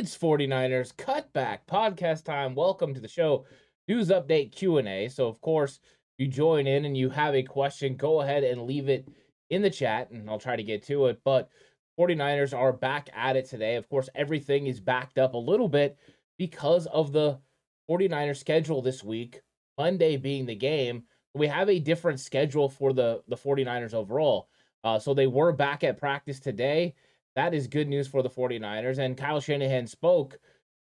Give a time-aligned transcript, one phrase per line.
[0.00, 2.54] It's 49ers Cutback Podcast time.
[2.54, 3.44] Welcome to the show.
[3.86, 5.10] News update Q&A.
[5.10, 5.78] So of course,
[6.16, 9.06] you join in and you have a question, go ahead and leave it
[9.50, 11.20] in the chat and I'll try to get to it.
[11.22, 11.50] But
[11.98, 13.76] 49ers are back at it today.
[13.76, 15.98] Of course, everything is backed up a little bit
[16.38, 17.38] because of the
[17.90, 19.42] 49ers schedule this week,
[19.76, 21.02] Monday being the game.
[21.34, 24.48] We have a different schedule for the the 49ers overall.
[24.82, 26.94] Uh, so they were back at practice today
[27.36, 28.98] that is good news for the 49ers.
[28.98, 30.38] And Kyle Shanahan spoke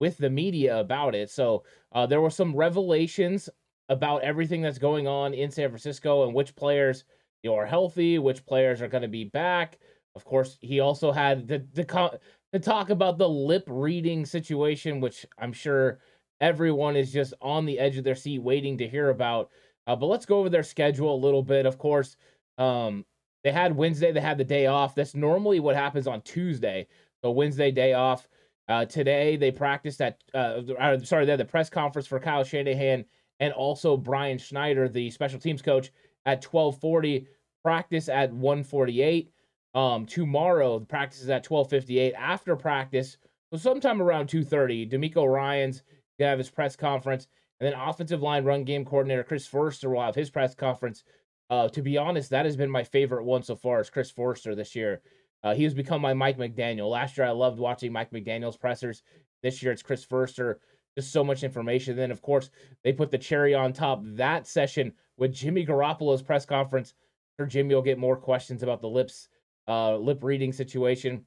[0.00, 1.30] with the media about it.
[1.30, 3.48] So uh, there were some revelations
[3.88, 7.04] about everything that's going on in San Francisco and which players
[7.42, 9.78] you know, are healthy, which players are going to be back.
[10.14, 12.20] Of course, he also had the, to,
[12.52, 16.00] to talk about the lip reading situation, which I'm sure
[16.40, 19.50] everyone is just on the edge of their seat waiting to hear about.
[19.86, 21.66] Uh, but let's go over their schedule a little bit.
[21.66, 22.16] Of course,
[22.58, 23.04] um,
[23.42, 24.94] they had Wednesday, they had the day off.
[24.94, 26.86] That's normally what happens on Tuesday.
[27.22, 28.28] So Wednesday day off.
[28.68, 30.62] Uh, today they practiced at uh,
[31.02, 33.04] sorry, they had the press conference for Kyle Shanahan
[33.40, 35.90] and also Brian Schneider, the special teams coach,
[36.26, 37.26] at 1240.
[37.62, 39.32] Practice at 148.
[39.74, 42.14] Um, tomorrow the practice is at 1258.
[42.14, 43.18] After practice,
[43.50, 45.82] so sometime around 2:30, DeMeco Ryans
[46.18, 47.26] gonna have his press conference,
[47.58, 51.04] and then offensive line run game coordinator Chris Foerster will have his press conference
[51.50, 53.80] uh, to be honest, that has been my favorite one so far.
[53.80, 55.02] Is Chris Foerster this year?
[55.42, 56.90] Uh, he has become my Mike McDaniel.
[56.90, 59.02] Last year, I loved watching Mike McDaniel's pressers.
[59.42, 60.60] This year, it's Chris Foerster.
[60.96, 61.96] Just so much information.
[61.96, 62.50] Then, of course,
[62.84, 66.94] they put the cherry on top that session with Jimmy Garoppolo's press conference.
[67.36, 69.28] For Jimmy will get more questions about the lips,
[69.66, 71.24] uh, lip reading situation.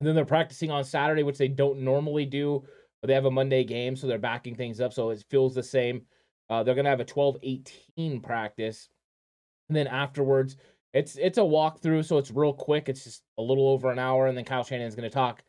[0.00, 2.64] And then they're practicing on Saturday, which they don't normally do.
[3.02, 5.62] But they have a Monday game, so they're backing things up, so it feels the
[5.62, 6.02] same.
[6.48, 8.88] Uh, they're gonna have a 12-18 practice
[9.70, 10.56] and then afterwards,
[10.92, 12.88] it's it's a walkthrough, so it's real quick.
[12.88, 15.44] It's just a little over an hour, and then Kyle Shanahan is going to talk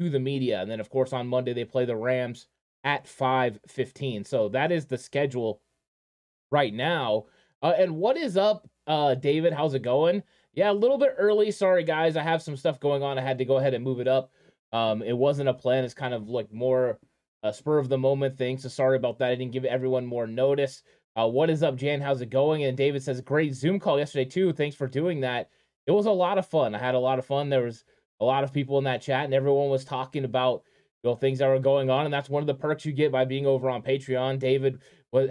[0.00, 0.60] to the media.
[0.60, 2.48] And then, of course, on Monday they play the Rams
[2.82, 4.24] at five fifteen.
[4.24, 5.62] So that is the schedule
[6.50, 7.26] right now.
[7.62, 9.52] Uh, and what is up, uh, David?
[9.52, 10.24] How's it going?
[10.54, 11.52] Yeah, a little bit early.
[11.52, 12.16] Sorry, guys.
[12.16, 13.18] I have some stuff going on.
[13.18, 14.32] I had to go ahead and move it up.
[14.72, 15.84] Um, it wasn't a plan.
[15.84, 16.98] It's kind of like more
[17.44, 18.58] a spur of the moment thing.
[18.58, 19.30] So sorry about that.
[19.30, 20.82] I didn't give everyone more notice.
[21.16, 22.00] Uh, what is up, Jan?
[22.00, 22.64] How's it going?
[22.64, 24.52] And David says, great Zoom call yesterday, too.
[24.52, 25.50] Thanks for doing that.
[25.86, 26.74] It was a lot of fun.
[26.74, 27.48] I had a lot of fun.
[27.48, 27.84] There was
[28.20, 30.62] a lot of people in that chat, and everyone was talking about
[31.02, 33.10] you know things that were going on, and that's one of the perks you get
[33.10, 34.38] by being over on Patreon.
[34.38, 34.80] David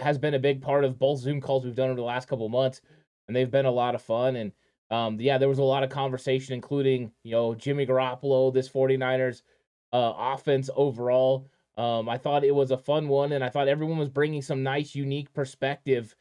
[0.01, 2.49] has been a big part of both Zoom calls we've done over the last couple
[2.49, 2.81] months,
[3.27, 4.35] and they've been a lot of fun.
[4.35, 4.51] And
[4.89, 9.43] um, yeah, there was a lot of conversation, including you know Jimmy Garoppolo, this 49ers
[9.93, 11.47] uh, offense overall.
[11.79, 14.63] Um, I thought it was a fun one, and I thought everyone was bringing some
[14.63, 16.15] nice, unique perspective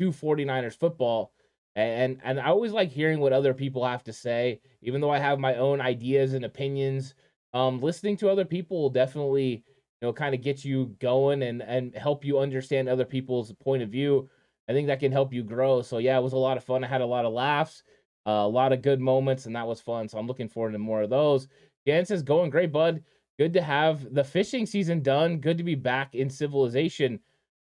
[0.00, 1.32] to 49ers football.
[1.76, 5.18] And and I always like hearing what other people have to say, even though I
[5.18, 7.14] have my own ideas and opinions.
[7.54, 9.64] Um, listening to other people will definitely,
[10.00, 13.82] you know, kind of get you going and and help you understand other people's point
[13.82, 14.28] of view.
[14.68, 15.82] I think that can help you grow.
[15.82, 16.82] So yeah, it was a lot of fun.
[16.82, 17.84] I had a lot of laughs,
[18.26, 20.08] uh, a lot of good moments, and that was fun.
[20.08, 21.46] So I'm looking forward to more of those.
[21.86, 23.04] Dan says, "Going great, bud."
[23.38, 25.38] Good to have the fishing season done.
[25.38, 27.20] Good to be back in civilization.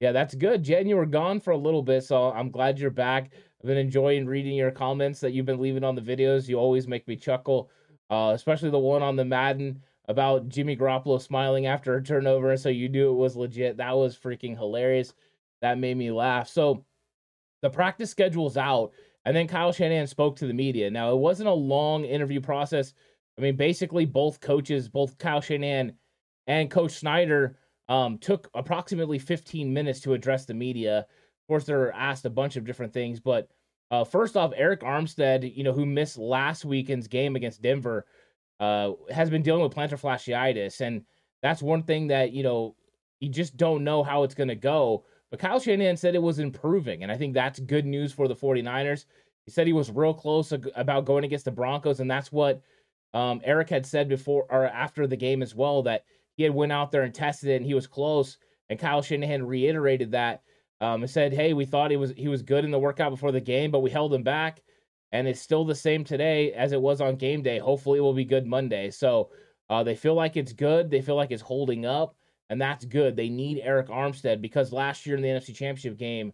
[0.01, 0.65] Yeah, that's good.
[0.65, 3.31] Jen, you were gone for a little bit, so I'm glad you're back.
[3.61, 6.49] I've been enjoying reading your comments that you've been leaving on the videos.
[6.49, 7.71] You always make me chuckle,
[8.11, 12.57] uh, especially the one on the Madden about Jimmy Garoppolo smiling after a turnover.
[12.57, 13.77] So you knew it was legit.
[13.77, 15.15] That was freaking hilarious.
[15.61, 16.49] That made me laugh.
[16.49, 16.85] So
[17.61, 18.93] the practice schedule's out,
[19.25, 20.91] and then Kyle Shanahan spoke to the media.
[20.91, 22.93] Now, it wasn't a long interview process.
[23.39, 25.95] I mean, basically, both coaches, both Kyle Shanahan
[26.47, 27.59] and Coach Schneider,
[27.89, 30.99] um, took approximately 15 minutes to address the media.
[30.99, 33.49] Of course, they're asked a bunch of different things, but
[33.93, 38.07] uh, first off, Arik Armstead, you know, who missed last weekend's game against Denver,
[38.59, 41.05] uh, has been dealing with plantar fasciitis, and
[41.43, 42.75] that's one thing that you know
[43.21, 45.05] you just don't know how it's going to go.
[45.31, 48.35] But Kyle Shanahan said it was improving, and I think that's good news for the
[48.35, 49.05] 49ers.
[49.45, 52.63] He said he was real close about going against the Broncos, and that's what
[53.15, 56.05] um, Arik had said before or after the game as well that
[56.35, 58.39] he had went out there and tested it and he was close.
[58.71, 60.43] And Kyle Shanahan reiterated that
[60.81, 63.33] um, and said, "Hey, we thought he was he was good in the workout before
[63.33, 64.63] the game, but we held him back,
[65.13, 67.59] and it's still the same today as it was on game day.
[67.59, 69.31] Hopefully, it will be good Monday." So
[69.71, 70.91] uh, they feel like it's good.
[70.91, 72.17] They feel like it's holding up,
[72.51, 73.15] and that's good.
[73.15, 76.33] They need Arik Armstead because last year in the NFC Championship game,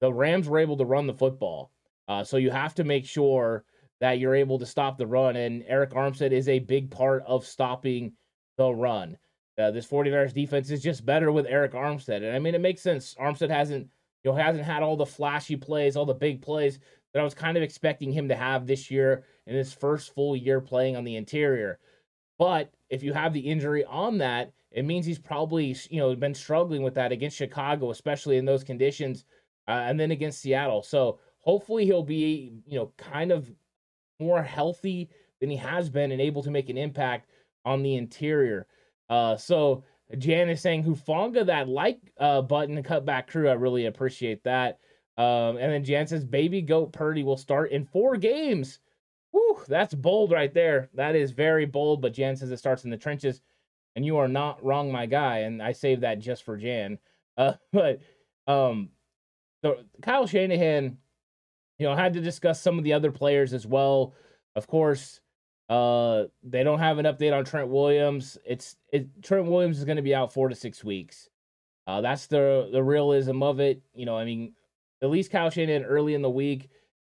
[0.00, 1.70] the Rams were able to run the football.
[2.08, 3.64] Uh, so you have to make sure
[4.00, 7.46] that you're able to stop the run, and Arik Armstead is a big part of
[7.46, 8.12] stopping
[8.56, 9.16] the run.
[9.56, 12.16] Uh, this 49ers defense is just better with Arik Armstead.
[12.16, 13.14] And I mean, it makes sense.
[13.14, 13.88] Armstead hasn't,
[14.22, 16.80] you know, hasn't had all the flashy plays, all the big plays
[17.12, 20.34] that I was kind of expecting him to have this year in his first full
[20.34, 21.78] year playing on the interior.
[22.38, 26.34] But if you have the injury on that, it means he's probably, you know, been
[26.34, 29.24] struggling with that against Chicago, especially in those conditions,
[29.68, 30.82] uh, and then against Seattle.
[30.82, 33.48] So hopefully he'll be, you know, kind of
[34.20, 35.08] more healthy
[35.40, 37.30] than he has been and able to make an impact
[37.64, 38.66] on the interior.
[39.08, 39.84] Uh, so
[40.18, 43.48] Jan is saying Hufanga that like uh, button cut back crew.
[43.48, 44.78] I really appreciate that.
[45.16, 48.80] Um, and then Jan says Baby Goat Purdy will start in four games.
[49.30, 50.90] Whew, that's bold right there.
[50.94, 52.02] That is very bold.
[52.02, 53.40] But Jan says it starts in the trenches,
[53.96, 55.38] and you are not wrong, my guy.
[55.40, 56.98] And I saved that just for Jan.
[57.36, 58.00] Uh, but
[58.46, 58.90] um,
[59.62, 60.98] the Kyle Shanahan,
[61.78, 64.14] you know, I had to discuss some of the other players as well.
[64.54, 65.20] Of course,
[65.68, 68.38] uh, they don't have an update on Trent Williams.
[68.44, 71.28] It's it, Trent Williams is going to be out four to six weeks.
[71.86, 73.82] Uh, that's the the realism of it.
[73.94, 74.54] You know, I mean,
[75.02, 76.70] at least Kyle Shanahan early in the week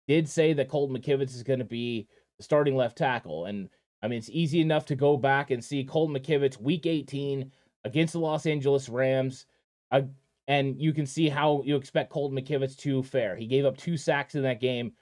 [0.08, 2.08] did say that Colton McKivitz is going to be
[2.38, 3.70] the starting left tackle, and
[4.02, 7.52] I mean, it's easy enough to go back and see Colton McKivitz week 18
[7.84, 9.46] against the Los Angeles Rams,
[9.92, 10.02] uh,
[10.50, 13.38] and you can see how you expect Colton McKivitz to fare.
[13.38, 14.94] He gave up two sacks in that game,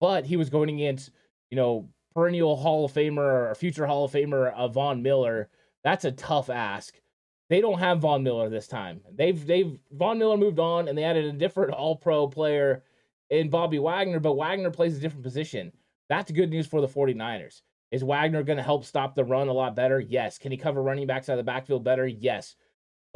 [0.00, 1.12] but he was going against
[1.48, 5.48] you know perennial Hall of Famer or future Hall of Famer uh, Von Miller.
[5.84, 7.00] That's a tough ask.
[7.48, 9.00] They don't have Von Miller this time.
[9.14, 12.82] They've they've Von Miller moved on and they added a different All Pro player
[13.30, 15.72] in Bobby Wagner, but Wagner plays a different position.
[16.08, 17.62] That's good news for the 49ers.
[17.92, 20.00] Is Wagner going to help stop the run a lot better?
[20.00, 20.38] Yes.
[20.38, 22.06] Can he cover running backs out of the backfield better?
[22.06, 22.56] Yes.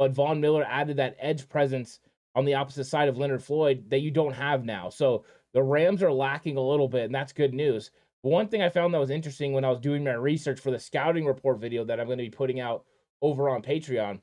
[0.01, 1.99] But Von Miller added that edge presence
[2.33, 4.89] on the opposite side of Leonard Floyd that you don't have now.
[4.89, 7.91] So the Rams are lacking a little bit, and that's good news.
[8.23, 10.71] But one thing I found that was interesting when I was doing my research for
[10.71, 12.83] the scouting report video that I'm going to be putting out
[13.21, 14.21] over on Patreon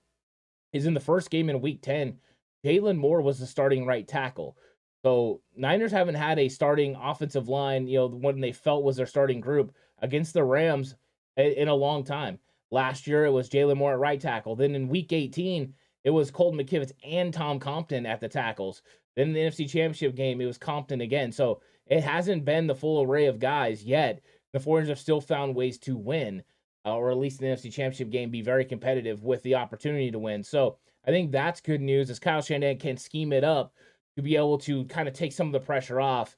[0.72, 2.18] is in the first game in week 10,
[2.66, 4.56] Jaylon Moore was the starting right tackle.
[5.04, 9.06] So Niners haven't had a starting offensive line, you know, when they felt was their
[9.06, 9.72] starting group
[10.02, 10.96] against the Rams
[11.36, 12.40] in a long time.
[12.70, 14.56] Last year it was Jaylon Moore at right tackle.
[14.56, 15.72] Then in week 18,
[16.04, 18.82] it was Colton McKivitz and Tom Compton at the tackles.
[19.16, 21.32] Then in the NFC Championship game, it was Compton again.
[21.32, 24.20] So it hasn't been the full array of guys yet.
[24.52, 26.42] The 49ers have still found ways to win,
[26.86, 30.10] uh, or at least in the NFC Championship game, be very competitive with the opportunity
[30.10, 30.42] to win.
[30.42, 33.74] So I think that's good news as Kyle Shanahan can scheme it up
[34.16, 36.36] to be able to kind of take some of the pressure off.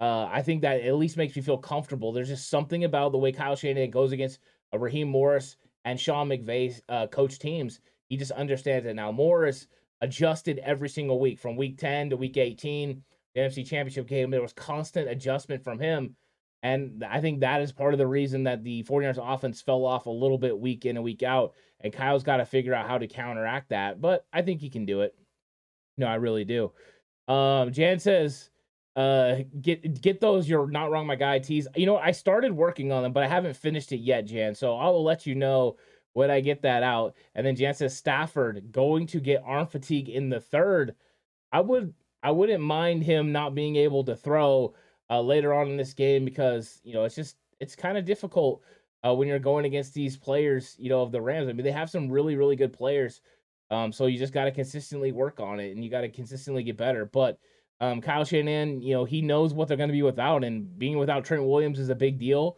[0.00, 2.12] Uh, I think that at least makes me feel comfortable.
[2.12, 4.40] There's just something about the way Kyle Shanahan goes against
[4.72, 7.80] a Raheem Morris and Sean McVay uh, coach teams.
[8.08, 9.10] He just understands it now.
[9.12, 9.66] Morris
[10.00, 13.02] adjusted every single week from week 10 to week 18
[13.34, 14.30] the NFC Championship game.
[14.30, 16.16] There was constant adjustment from him.
[16.62, 20.06] And I think that is part of the reason that the 49ers offense fell off
[20.06, 21.54] a little bit week in and week out.
[21.80, 24.00] And Kyle's got to figure out how to counteract that.
[24.00, 25.14] But I think he can do it.
[25.98, 26.72] No, I really do.
[27.26, 28.50] Um, Jan says,
[28.94, 31.66] uh, get get those you're not wrong, my guy tees.
[31.76, 34.54] You know, I started working on them, but I haven't finished it yet, Jan.
[34.54, 35.76] So I will let you know
[36.12, 37.14] when I get that out.
[37.34, 40.94] And then Jan says Stafford going to get arm fatigue in the third.
[41.52, 44.74] I would I wouldn't mind him not being able to throw
[45.10, 48.62] uh, later on in this game because you know it's just it's kind of difficult
[49.06, 50.76] uh, when you're going against these players.
[50.78, 51.48] You know of the Rams.
[51.48, 53.22] I mean they have some really really good players.
[53.70, 56.62] Um, so you just got to consistently work on it and you got to consistently
[56.62, 57.06] get better.
[57.06, 57.38] But
[57.82, 60.98] um, Kyle Shanahan, you know, he knows what they're going to be without, and being
[60.98, 62.56] without Trent Williams is a big deal.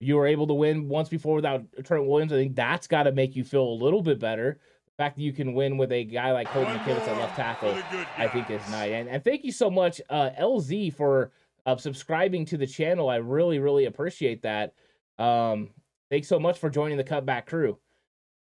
[0.00, 2.30] You were able to win once before without Trent Williams.
[2.30, 5.22] I think that's got to make you feel a little bit better The fact that
[5.22, 7.74] you can win with a guy like Colton McKivitz at left tackle,
[8.18, 8.92] I think is nice.
[8.92, 11.32] And, and thank you so much, uh, LZ, for
[11.64, 13.08] uh, subscribing to the channel.
[13.08, 14.74] I really, really appreciate that.
[15.18, 15.70] Um,
[16.10, 17.78] thanks so much for joining the Cutback crew.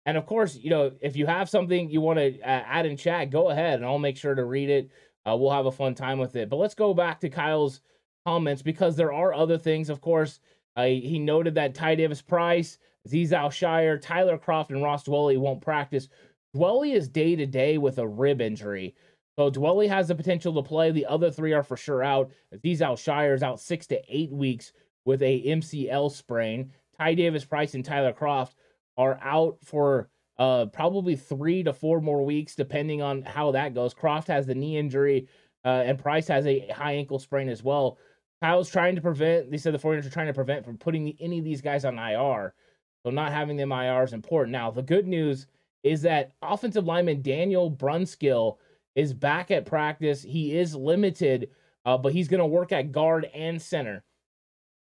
[0.06, 2.96] And of course, you know, if you have something you want to uh, add in
[2.96, 4.90] chat, go ahead and I'll make sure to read it.
[5.28, 6.48] Uh, we'll have a fun time with it.
[6.48, 7.80] But let's go back to Kyle's
[8.26, 9.90] comments because there are other things.
[9.90, 10.40] Of course,
[10.76, 15.60] uh, he noted that Ty Davis Price, Azeez Al-Shaair, Tyler Kroft, and Ross Dwelley won't
[15.60, 16.08] practice
[16.56, 18.94] Dwelley is day to day with a rib injury.
[19.38, 20.90] So Dwelley has the potential to play.
[20.90, 22.30] The other three are for sure out.
[22.54, 24.72] Azeez Al-Shaair is out six to eight weeks
[25.04, 26.72] with a MCL sprain.
[26.98, 28.54] Ty Davis Price and Tyler Kroft
[28.96, 30.10] are out for
[30.40, 33.92] uh, probably three to four more weeks, depending on how that goes.
[33.92, 35.28] Kroft has the knee injury,
[35.66, 37.99] uh, and Price has a high ankle sprain as well.
[38.42, 41.38] Kyle's trying to prevent, they said the 49ers are trying to prevent from putting any
[41.38, 42.54] of these guys on IR.
[43.02, 44.52] So not having them IR is important.
[44.52, 45.47] Now, the good news
[45.82, 48.56] is that offensive lineman Daniel Brunskill
[48.94, 50.23] is back at practice.
[50.23, 51.50] He is limited,
[51.85, 54.04] uh, but he's going to work at guard and center.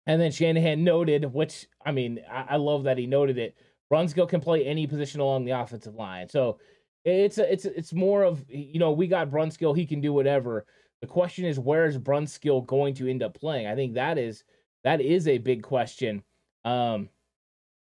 [0.06, 3.56] And then Shanahan noted, which I mean, I, I love that he noted it.
[3.92, 6.28] Brunskill can play any position along the offensive line.
[6.28, 6.58] So
[7.04, 10.66] it's a, it's it's more of you know we got Brunskill, he can do whatever.
[11.00, 13.66] The question is where is Brunskill going to end up playing?
[13.66, 14.44] I think that is
[14.84, 16.22] that is a big question.
[16.64, 17.08] Um,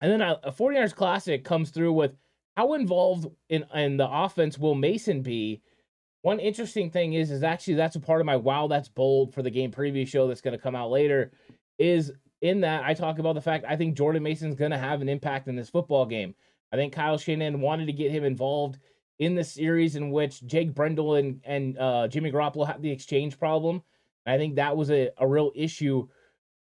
[0.01, 2.15] and then a, a 49ers Classic comes through with
[2.57, 5.61] how involved in in the offense will Mason be?
[6.21, 9.41] One interesting thing is is actually that's a part of my wow that's bold for
[9.41, 11.31] the game preview show that's going to come out later
[11.77, 12.11] is
[12.41, 15.09] in that I talk about the fact I think Jordan Mason's going to have an
[15.09, 16.35] impact in this football game.
[16.71, 18.79] I think Kyle Shanahan wanted to get him involved
[19.19, 23.39] in the series in which Jake Brendel and and uh, Jimmy Garoppolo had the exchange
[23.39, 23.81] problem.
[24.25, 26.07] I think that was a, a real issue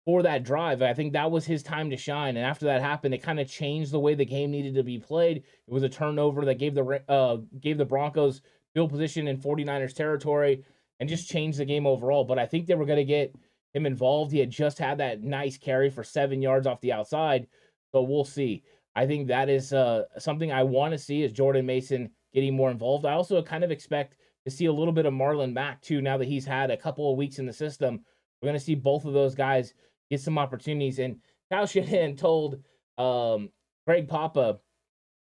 [0.05, 0.81] for that drive.
[0.81, 2.35] I think that was his time to shine.
[2.35, 4.99] And after that happened, it kind of changed the way the game needed to be
[4.99, 5.37] played.
[5.37, 8.41] It was a turnover that gave the uh, gave the Broncos
[8.73, 10.63] field position in 49ers territory
[10.99, 12.25] and just changed the game overall.
[12.25, 13.33] But I think they were going to get
[13.73, 14.31] him involved.
[14.31, 17.47] He had just had that nice carry for seven yards off the outside.
[17.91, 18.63] So we'll see.
[18.95, 22.71] I think that is uh, something I want to see is Jordan Mason getting more
[22.71, 23.05] involved.
[23.05, 26.01] I also kind of expect to see a little bit of Marlon Mack too.
[26.01, 28.01] Now that he's had a couple of weeks in the system,
[28.41, 29.73] we're going to see both of those guys
[30.09, 30.99] get some opportunities.
[30.99, 31.17] And
[31.51, 32.61] Kyle Shanahan told
[32.97, 33.49] um,
[33.87, 34.59] Greg Papa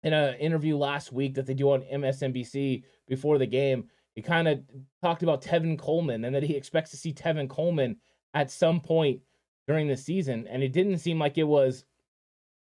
[0.02, 3.84] in an interview last week that they do on MSNBC before the game.
[4.14, 4.60] He kind of
[5.02, 7.96] talked about Tevin Coleman and that he expects to see Tevin Coleman
[8.36, 9.20] at some point
[9.66, 10.46] during the season.
[10.46, 11.84] And it didn't seem like it was,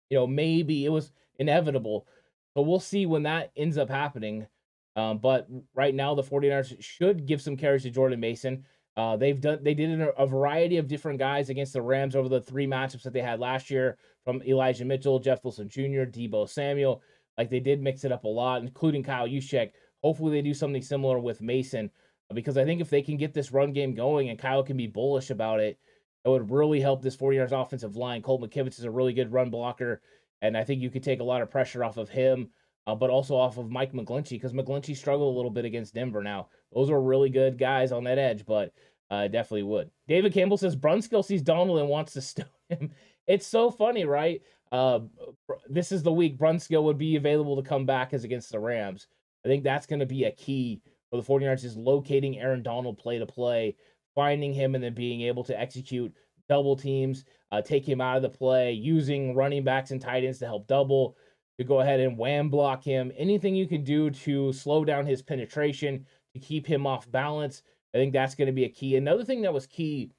[0.10, 2.06] you know, maybe it was inevitable.
[2.54, 4.46] But we'll see when that ends up happening.
[4.98, 8.66] Um, but right now, the 49ers should give some carries to Jordan Mason.
[8.96, 12.42] Uh, they've done they did a, variety of different guys against the Rams over the
[12.42, 17.02] three matchups that they had last year from Elijah Mitchell, Jeff Wilson Jr., Deebo Samuel.
[17.36, 19.72] Like they did mix it up a lot, including Kyle Juszczyk.
[20.04, 21.90] Hopefully they do something similar with Mason
[22.34, 24.88] because I think if they can get this run game going and Kyle can be
[24.88, 25.80] bullish about it,
[26.26, 28.22] it would really help this 49ers offensive line.
[28.22, 30.02] Colt McKivitz is a really good run blocker,
[30.42, 32.50] and I think you could take a lot of pressure off of him,
[32.88, 36.24] uh, but also off of Mike McGlinchey because McGlinchey struggled a little bit against Denver.
[36.24, 38.74] Now, those are really good guys on that edge, but
[39.10, 39.92] uh, definitely would.
[40.08, 42.92] David Campbell says Brunskill sees Donald and wants to stone him.
[43.28, 44.42] It's so funny, right?
[44.72, 45.02] Uh,
[45.70, 49.08] this is the week Brunskill would be available to come back as against the Rams.
[49.46, 50.82] I think that's going to be a key
[51.18, 53.76] the 49ers is locating Aaron Donald play to play,
[54.16, 56.14] finding him, and then being able to execute
[56.50, 60.40] double teams, uh, take him out of the play, using running backs and tight ends
[60.40, 61.16] to help double,
[61.58, 63.12] to go ahead and wham block him.
[63.18, 67.62] Anything you can do to slow down his penetration, to keep him off balance.
[67.94, 68.96] I think that's going to be a key.
[68.96, 70.12] Another thing that was key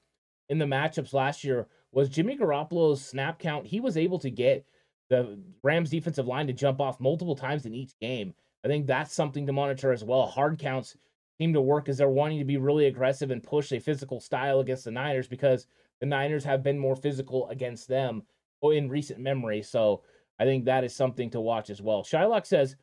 [0.49, 3.67] in the matchups last year was Jimmy Garoppolo's snap count.
[3.67, 4.65] He was able to get
[5.09, 8.33] the Rams defensive line to jump off multiple times in each game.
[8.65, 10.25] I think that's something to monitor as well.
[10.25, 10.97] Hard counts
[11.37, 14.59] seem to work as they're wanting to be really aggressive and push a physical style
[14.59, 15.67] against the Niners because
[15.99, 18.23] the Niners have been more physical against them
[18.63, 19.61] in recent memory.
[19.61, 20.01] So
[20.39, 22.03] I think that is something to watch as well.
[22.03, 22.75] Shylock says,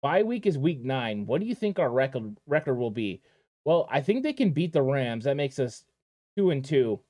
[0.00, 1.26] bye week is week nine.
[1.26, 3.20] What do you think our record record will be?
[3.64, 5.24] Well, I think they can beat the Rams.
[5.24, 5.84] That makes us
[6.36, 7.00] two and two.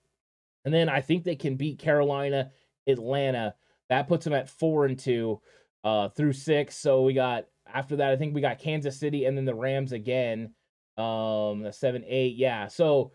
[0.65, 2.51] And then I think they can beat Carolina,
[2.87, 3.55] Atlanta.
[3.91, 5.43] That puts them at four and two
[5.85, 6.79] uh, through six.
[6.79, 9.93] So we got after that, I think we got Kansas City and then the Rams
[9.93, 10.55] again.
[10.97, 12.69] Um, the seven, eight, yeah.
[12.69, 13.13] So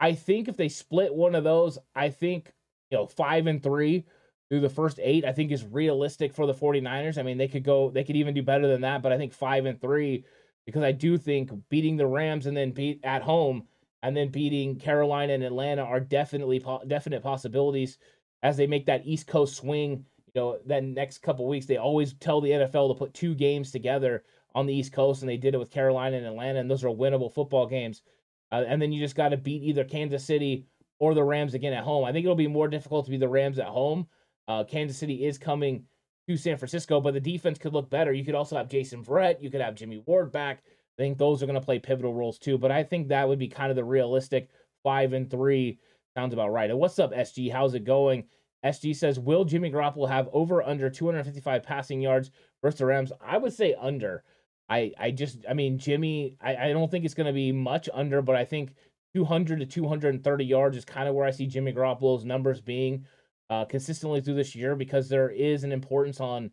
[0.00, 2.52] I think if they split one of those, I think
[2.90, 4.06] you know five and three
[4.50, 7.16] through the first eight, I think is realistic for the 49ers.
[7.16, 9.32] I mean, they could go, they could even do better than that, but I think
[9.32, 10.24] five and three
[10.66, 13.66] because I do think beating the Rams and then beat at home
[14.02, 17.98] and then beating Carolina and Atlanta are definitely po- definite possibilities
[18.42, 20.04] as they make that East Coast swing
[20.34, 23.70] you know, then next couple weeks they always tell the NFL to put two games
[23.70, 24.24] together
[24.54, 26.88] on the East Coast, and they did it with Carolina and Atlanta, and those are
[26.88, 28.02] winnable football games.
[28.50, 30.66] Uh, and then you just got to beat either Kansas City
[30.98, 32.04] or the Rams again at home.
[32.04, 34.06] I think it'll be more difficult to be the Rams at home.
[34.46, 35.84] Uh, Kansas City is coming
[36.28, 38.12] to San Francisco, but the defense could look better.
[38.12, 39.42] You could also have Jason Verrett.
[39.42, 40.62] You could have Jimmy Ward back.
[40.98, 42.58] I think those are going to play pivotal roles too.
[42.58, 44.50] But I think that would be kind of the realistic
[44.82, 45.78] five and three.
[46.14, 46.70] Sounds about right.
[46.70, 47.50] And what's up, SG?
[47.50, 48.24] How's it going?
[48.64, 52.30] SG says, Will Jimmy Garoppolo have over under 255 passing yards
[52.62, 53.12] versus the Rams?
[53.20, 54.24] I would say under.
[54.68, 57.88] I, I just, I mean, Jimmy, I, I don't think it's going to be much
[57.92, 58.74] under, but I think
[59.14, 63.04] 200 to 230 yards is kind of where I see Jimmy Garoppolo's numbers being
[63.50, 66.50] uh, consistently through this year because there is an importance on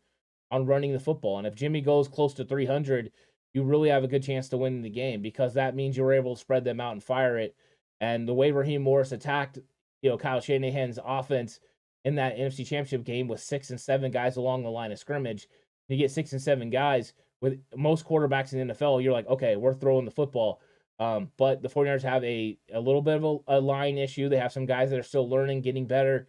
[0.51, 1.37] on running the football.
[1.37, 3.11] And if Jimmy goes close to 300,
[3.53, 6.35] you really have a good chance to win the game because that means you're able
[6.35, 7.55] to spread them out and fire it.
[8.01, 9.59] And the way Raheem Morris attacked,
[10.01, 11.59] you know, Kyle Shanahan's offense
[12.05, 15.47] in that NFC Championship game with six and seven guys along the line of scrimmage.
[15.87, 17.13] You get six and seven guys.
[17.41, 20.61] with most quarterbacks in the NFL, you're like, okay, we're throwing the football.
[20.99, 24.27] Um, but the 49ers have a, a little bit of a, a line issue.
[24.27, 26.27] They have some guys that are still learning, getting better.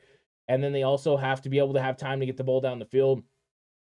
[0.49, 2.61] And then they also have to be able to have time to get the ball
[2.61, 3.23] down the field.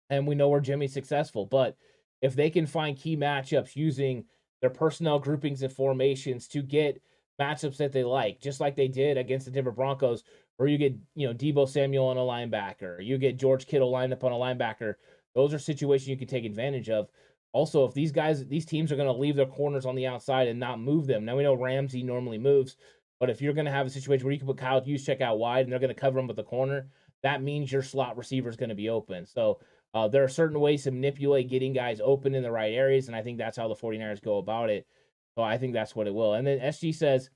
[0.09, 1.45] And we know where Jimmy's successful.
[1.45, 1.77] But
[2.21, 4.25] if they can find key matchups using
[4.61, 7.01] their personnel groupings and formations to get
[7.39, 10.23] matchups that they like, just like they did against the Denver Broncos,
[10.57, 14.13] where you get, you know, Deebo Samuel on a linebacker, you get George Kittle lined
[14.13, 14.95] up on a linebacker.
[15.35, 17.09] Those are situations you can take advantage of.
[17.53, 20.47] Also, if these guys, these teams are going to leave their corners on the outside
[20.47, 21.25] and not move them.
[21.25, 22.77] Now we know Ramsey normally moves,
[23.19, 25.39] but if you're going to have a situation where you can put Kyle Juszczyk out
[25.39, 26.87] wide and they're going to cover him with the corner,
[27.21, 29.25] that means your slot receiver is going to be open.
[29.25, 29.59] So
[29.93, 33.15] uh, there are certain ways to manipulate getting guys open in the right areas, and
[33.15, 34.87] I think that's how the 49ers go about it.
[35.35, 36.33] So I think that's what it will.
[36.33, 37.29] And then SG says,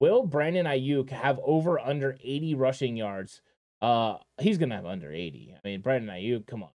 [0.00, 3.42] Will Brandon Aiyuk have over under 80 rushing yards?
[3.82, 5.54] Uh, he's gonna have under 80.
[5.54, 6.70] I mean, Brandon Aiyuk, come on.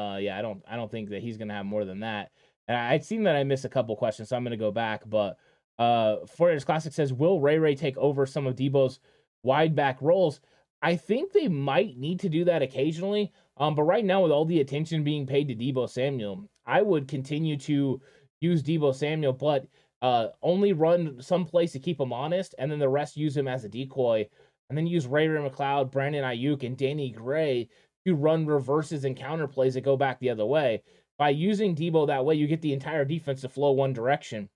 [0.00, 2.30] Uh, yeah, I don't, I don't think that he's gonna have more than that.
[2.68, 5.02] And I'd seen that I missed a couple questions, so I'm gonna go back.
[5.06, 5.38] But
[5.78, 9.00] uh, 49ers Classic says, will Ray Ray take over some of Deebo's
[9.42, 10.40] wide back roles?
[10.82, 13.32] I think they might need to do that occasionally.
[13.56, 17.08] Um, but right now, with all the attention being paid to Deebo Samuel, I would
[17.08, 18.00] continue to
[18.40, 19.66] use Deebo Samuel, but
[20.02, 23.48] uh, only run some place to keep him honest, and then the rest use him
[23.48, 24.28] as a decoy,
[24.68, 27.68] and then use Ray Ray McCloud, Brandon Aiyuk, and Danny Gray
[28.06, 30.82] to run reverses and counter plays that go back the other way.
[31.18, 34.48] By using Deebo that way, you get the entire defense to flow one direction.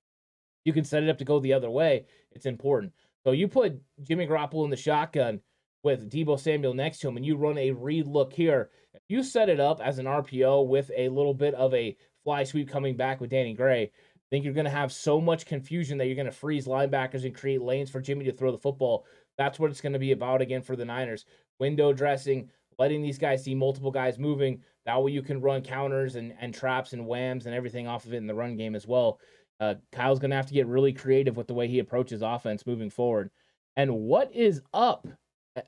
[0.65, 2.07] You can set it up to go the other way.
[2.31, 2.93] It's important.
[3.25, 5.41] So you put Jimmy Garoppolo in the shotgun
[5.83, 8.71] with Deebo Samuel next to him, and you run a read look here.
[8.95, 12.45] If you set it up as an RPO with a little bit of a fly
[12.45, 13.91] sweep coming back with Danny Gray,
[14.33, 17.35] Think you're going to have so much confusion that you're going to freeze linebackers and
[17.35, 19.05] create lanes for Jimmy to throw the football.
[19.37, 21.27] That's what it's going to be about again for the Niners.
[21.59, 24.63] Window dressing, letting these guys see multiple guys moving.
[24.87, 28.15] That way you can run counters and, and traps and whams and everything off of
[28.15, 29.21] it in the run game as well.
[29.61, 32.67] Uh, Kyle's going to have to get really creative with the way he approaches offense
[32.67, 33.31] moving forward.
[33.77, 35.07] And what is up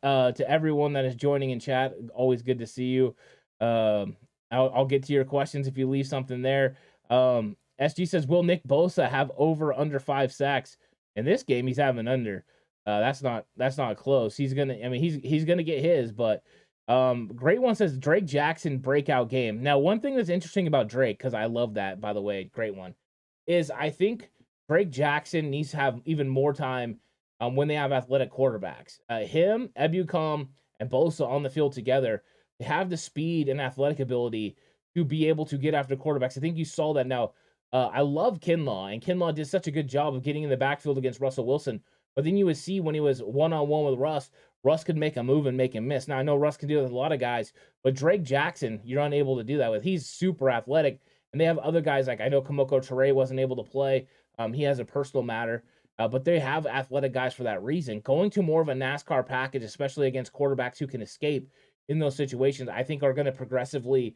[0.03, 1.93] uh, to everyone that is joining in chat?
[2.15, 3.15] Always good to see you.
[3.61, 4.17] Um,
[4.51, 6.77] I'll, I'll, get to your questions if you leave something there.
[7.11, 10.77] Um, SG says, "Will Nick Bosa have over under five sacks
[11.17, 11.67] in this game?
[11.67, 12.45] He's having under.
[12.87, 14.37] Uh, that's not that's not close.
[14.37, 14.75] He's gonna.
[14.75, 16.43] I mean, he's he's gonna get his, but."
[16.87, 19.63] Um, great one says Drake Jackson breakout game.
[19.63, 22.77] Now, one thing that's interesting about Drake, because I love that, by the way, great
[22.77, 22.95] one,
[23.47, 24.31] is I think
[24.69, 26.99] Drake Jackson needs to have even more time
[27.41, 29.01] um, when they have athletic quarterbacks.
[29.09, 30.49] Uh, him, Ebukam,
[30.81, 32.23] and Bosa on the field together,
[32.59, 34.57] they have the speed and athletic ability
[34.95, 36.37] to be able to get after quarterbacks.
[36.37, 37.33] I think you saw that now.
[37.75, 40.57] Uh, I love Kinlaw, and Kinlaw did such a good job of getting in the
[40.57, 41.81] backfield against Russell Wilson.
[42.15, 44.31] But then you would see when he was one on one with Russ,
[44.63, 46.07] Russ could make a move and make him miss.
[46.07, 48.81] Now I know Russ can do it with a lot of guys, but Drake Jackson,
[48.85, 49.83] you're unable to do that with.
[49.83, 51.01] He's super athletic,
[51.33, 54.07] and they have other guys like I know Kemoko Turay wasn't able to play.
[54.39, 55.65] Um, he has a personal matter,
[55.99, 57.99] uh, but they have athletic guys for that reason.
[58.01, 61.51] Going to more of a NASCAR package, especially against quarterbacks who can escape
[61.89, 64.15] in those situations, I think are going to progressively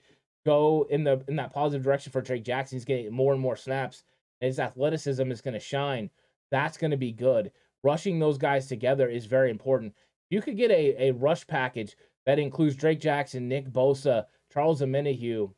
[0.49, 2.77] go in the in that positive direction for Drake Jackson.
[2.77, 4.03] He's getting more and more snaps,
[4.41, 6.11] his athleticism is going to shine.
[6.51, 7.53] That's going to be good.
[7.85, 9.95] Rushing those guys together is very important.
[10.31, 15.53] You could get a, a rush package that includes Drake Jackson, Nick Bosa, Charles Omenihu,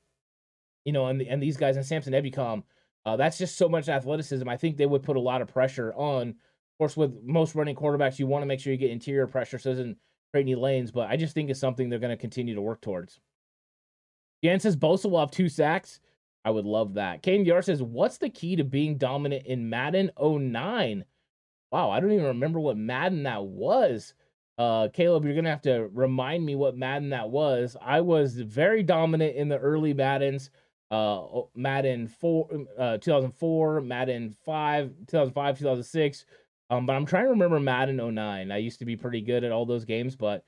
[0.84, 2.64] you know, and and these guys and Samson Ebukam.
[3.06, 4.48] Uh, that's just so much athleticism.
[4.48, 6.28] I think they would put a lot of pressure on.
[6.28, 9.58] Of course, with most running quarterbacks, you want to make sure you get interior pressure
[9.58, 9.98] so it doesn't
[10.32, 10.90] create any lanes.
[10.90, 13.20] But I just think it's something they're going to continue to work towards.
[14.42, 16.00] Jan says Bosa will have two sacks.
[16.44, 17.22] I would love that.
[17.22, 21.04] Kane Yar says, "What's the key to being dominant in Madden 09?"
[21.70, 24.14] Wow, I don't even remember what Madden that was.
[24.58, 27.76] Uh, Caleb, you're gonna have to remind me what Madden that was.
[27.80, 30.50] I was very dominant in the early Maddens.
[30.90, 32.48] Uh, Madden four,
[32.78, 36.24] uh, 2004, Madden five, 2005, 2006.
[36.70, 38.50] Um, but I'm trying to remember Madden 09.
[38.50, 40.44] I used to be pretty good at all those games, but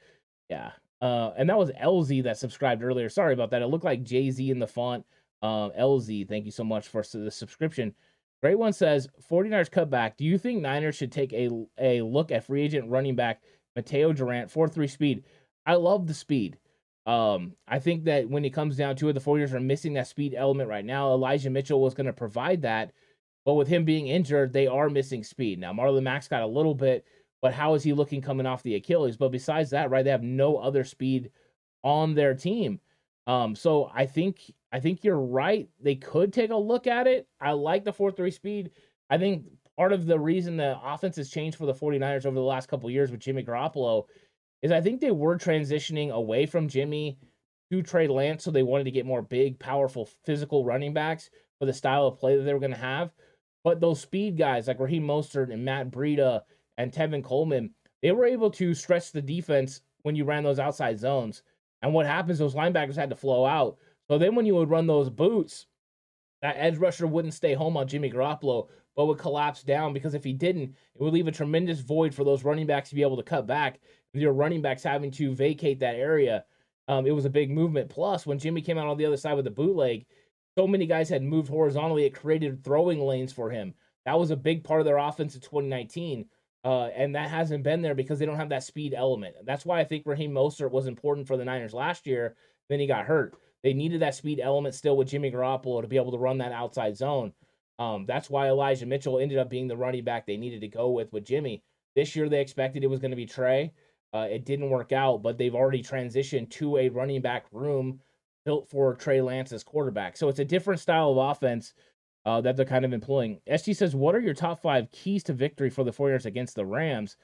[0.48, 0.72] yeah.
[1.02, 3.10] Uh, and that was LZ that subscribed earlier.
[3.10, 3.60] Sorry about that.
[3.60, 5.04] It looked like Jay Z in the font.
[5.42, 7.94] Um, LZ, thank you so much for the subscription.
[8.40, 10.16] Great one says 49ers cutback.
[10.16, 13.42] Do you think Niners should take a a look at free agent running back
[13.78, 15.24] Mataeo Durant, 4 3 speed.
[15.66, 16.58] I love the speed.
[17.06, 20.06] Um, I think that when it comes down to it, the 49ers are missing that
[20.06, 21.12] speed element right now.
[21.12, 22.92] Elijah Mitchell was going to provide that,
[23.44, 25.58] but with him being injured, they are missing speed.
[25.58, 27.04] Now, Marlon Mack's got a little bit,
[27.42, 29.16] but how is he looking coming off the Achilles?
[29.16, 31.30] But besides that, right, they have no other speed
[31.82, 32.80] on their team.
[33.26, 34.40] Um, so I think
[34.72, 35.68] I think you're right.
[35.80, 37.26] They could take a look at it.
[37.40, 38.70] I like the 4-3 speed.
[39.10, 39.44] I think
[39.76, 42.90] part of the reason the offense has changed for the 49ers over the last couple
[42.90, 44.06] years with Jimmy Garoppolo
[44.62, 47.18] is I think they were transitioning away from Jimmy
[47.70, 51.66] to Trey Lance, so they wanted to get more big, powerful, physical running backs for
[51.66, 53.12] the style of play that they were going to have.
[53.64, 56.42] But those speed guys like Raheem Mostert and Matt Breida
[56.78, 57.70] and Tevin Coleman,
[58.02, 61.42] they were able to stretch the defense when you ran those outside zones.
[61.82, 63.78] And what happens, those linebackers had to flow out.
[64.08, 65.66] So then when you would run those boots,
[66.42, 70.24] that edge rusher wouldn't stay home on Jimmy Garoppolo, but would collapse down because if
[70.24, 73.16] he didn't, it would leave a tremendous void for those running backs to be able
[73.16, 73.80] to cut back.
[74.12, 76.44] Your running backs having to vacate that area,
[76.88, 77.88] um, it was a big movement.
[77.88, 80.04] Plus, when Jimmy came out on the other side with the bootleg,
[80.58, 83.72] so many guys had moved horizontally, it created throwing lanes for him.
[84.04, 86.26] That was a big part of their offense in 2019.
[86.64, 89.34] Uh, and that hasn't been there because they don't have that speed element.
[89.44, 92.36] That's why I think Raheem Mostert was important for the Niners last year.
[92.68, 93.34] Then he got hurt.
[93.62, 96.52] They needed that speed element still with Jimmy Garoppolo to be able to run that
[96.52, 97.32] outside zone.
[97.78, 100.90] Um, that's why Elijah Mitchell ended up being the running back they needed to go
[100.90, 101.62] with with Jimmy.
[101.96, 103.72] This year they expected it was going to be Trey.
[104.14, 108.00] Uh, it didn't work out, but they've already transitioned to a running back room
[108.44, 110.16] built for Trey Lance's quarterback.
[110.16, 111.74] So it's a different style of offense
[112.24, 113.40] uh, that they're kind of employing.
[113.48, 116.64] SG says, What are your top five keys to victory for the 49ers against the
[116.64, 117.16] Rams?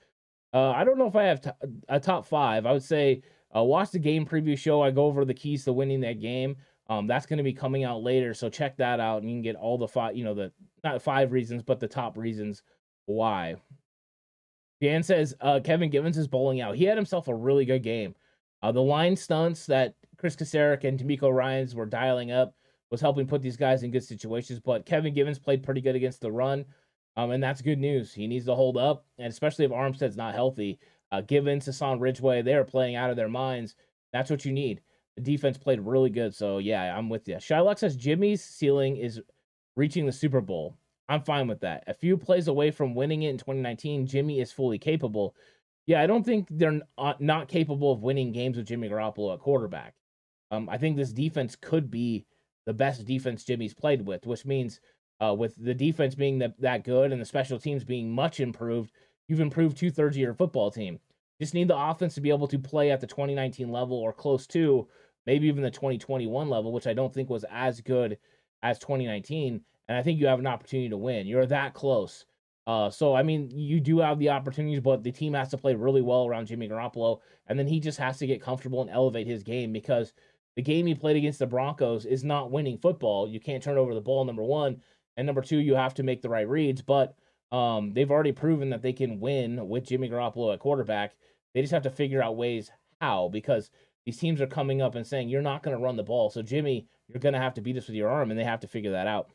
[0.52, 1.54] Uh, I don't know if I have
[1.88, 2.66] a top five.
[2.66, 3.22] I would say
[3.54, 4.82] uh, watch the game preview show.
[4.82, 6.56] I go over the keys to winning that game.
[6.88, 9.42] Um, that's going to be coming out later, so check that out, and you can
[9.42, 10.50] get all the five, you know, the
[10.82, 12.62] not five reasons, but the top reasons
[13.04, 13.56] why.
[14.80, 16.76] Dan says uh, Kevin Givens is bowling out.
[16.76, 18.14] He had himself a really good game.
[18.62, 22.54] Uh, the line stunts that Chris Kocurek and DeMeco Ryans were dialing up
[22.90, 24.60] was helping put these guys in good situations.
[24.60, 26.64] But Kevin Givens played pretty good against the run,
[27.16, 28.12] um, and that's good news.
[28.12, 30.78] He needs to hold up, and especially if Armstead's not healthy.
[31.10, 33.74] Uh, Givens, Hassan Ridgeway, they are playing out of their minds.
[34.12, 34.80] That's what you need.
[35.16, 36.34] The defense played really good.
[36.34, 37.36] So, yeah, I'm with you.
[37.36, 39.20] Shylock says Jimmy's ceiling is
[39.74, 40.76] reaching the Super Bowl.
[41.08, 41.84] I'm fine with that.
[41.86, 45.34] A few plays away from winning it in 2019, Jimmy is fully capable.
[45.86, 46.82] Yeah, I don't think they're
[47.18, 49.94] not capable of winning games with Jimmy Garoppolo at quarterback.
[50.50, 52.26] Um, I think this defense could be
[52.68, 54.80] the best defense Jimmy's played with, which means
[55.24, 58.92] uh, with the defense being that, that good and the special teams being much improved,
[59.26, 61.00] you've improved two thirds of your football team.
[61.40, 64.46] Just need the offense to be able to play at the 2019 level or close
[64.48, 64.86] to
[65.24, 68.18] maybe even the 2021 level, which I don't think was as good
[68.62, 69.62] as 2019.
[69.88, 71.26] And I think you have an opportunity to win.
[71.26, 72.26] You're that close.
[72.66, 75.74] Uh, so I mean, you do have the opportunities, but the team has to play
[75.74, 79.26] really well around Jimmy Garoppolo, and then he just has to get comfortable and elevate
[79.26, 80.12] his game because
[80.58, 83.28] the game he played against the Broncos is not winning football.
[83.28, 84.82] You can't turn over the ball, number one,
[85.16, 86.82] and number two, you have to make the right reads.
[86.82, 87.14] But
[87.52, 91.14] um, they've already proven that they can win with Jimmy Garoppolo at quarterback.
[91.54, 93.70] They just have to figure out ways how because
[94.04, 96.28] these teams are coming up and saying you're not going to run the ball.
[96.28, 98.58] So Jimmy, you're going to have to beat us with your arm, and they have
[98.58, 99.30] to figure that out.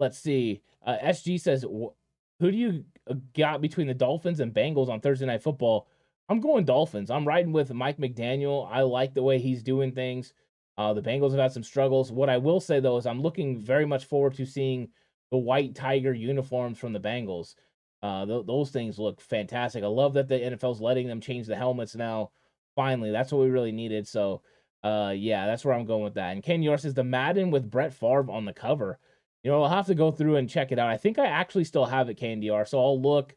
[0.00, 0.60] Let's see.
[0.84, 1.94] Uh, SG says, "Who
[2.40, 5.86] do you uh, got between the Dolphins and Bengals on Thursday Night Football?"
[6.28, 7.10] I'm going Dolphins.
[7.10, 8.68] I'm riding with Mike McDaniel.
[8.70, 10.34] I like the way he's doing things.
[10.76, 12.12] Uh, the Bengals have had some struggles.
[12.12, 14.88] What I will say though is I'm looking very much forward to seeing
[15.30, 17.54] the white tiger uniforms from the Bengals.
[18.02, 19.82] Uh, th- those things look fantastic.
[19.82, 22.30] I love that the NFL's letting them change the helmets now
[22.76, 23.10] finally.
[23.10, 24.06] That's what we really needed.
[24.06, 24.42] So,
[24.84, 26.32] uh, yeah, that's where I'm going with that.
[26.32, 28.98] And Ken York says the Madden with Brett Favre on the cover.
[29.42, 30.88] You know, I'll have to go through and check it out.
[30.88, 32.68] I think I actually still have it, KNDR.
[32.68, 33.34] So I'll look,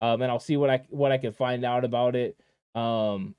[0.00, 2.38] um, and I'll see what I what I can find out about it.
[2.74, 3.34] Um,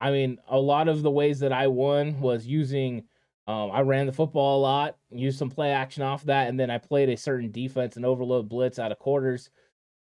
[0.00, 3.04] I mean, a lot of the ways that I won was using.
[3.48, 6.70] Um, I ran the football a lot, used some play action off that, and then
[6.70, 9.50] I played a certain defense and overload blitz out of quarters,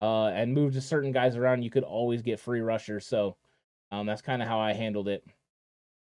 [0.02, 1.62] uh, and moved to certain guys around.
[1.62, 3.06] You could always get free rushers.
[3.06, 3.36] So
[3.90, 5.24] um, that's kind of how I handled it.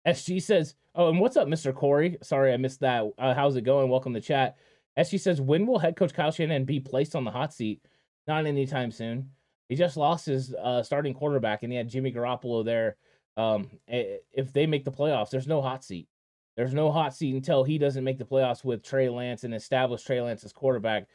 [0.06, 1.74] SG says, "Oh, and what's up, Mr.
[1.74, 2.16] Corey?
[2.22, 3.04] Sorry I missed that.
[3.18, 3.90] Uh, how's it going?
[3.90, 4.56] Welcome to chat."
[4.98, 7.82] SG says, "When will head coach Kyle Shanahan be placed on the hot seat?
[8.26, 9.30] Not anytime soon.
[9.70, 12.96] He just lost his uh, starting quarterback, and he had Jimmy Garoppolo there.
[13.36, 16.08] Um, if they make the playoffs, there's no hot seat.
[16.56, 20.02] There's no hot seat until he doesn't make the playoffs with Trey Lance and establish
[20.02, 21.06] Trey Lance as quarterback.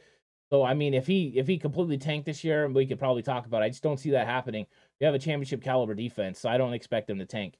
[0.48, 3.44] So I mean, if he if he completely tanked this year, we could probably talk
[3.44, 3.60] about.
[3.60, 3.66] it.
[3.66, 4.66] I just don't see that happening.
[5.00, 7.58] You have a championship caliber defense, so I don't expect them to tank.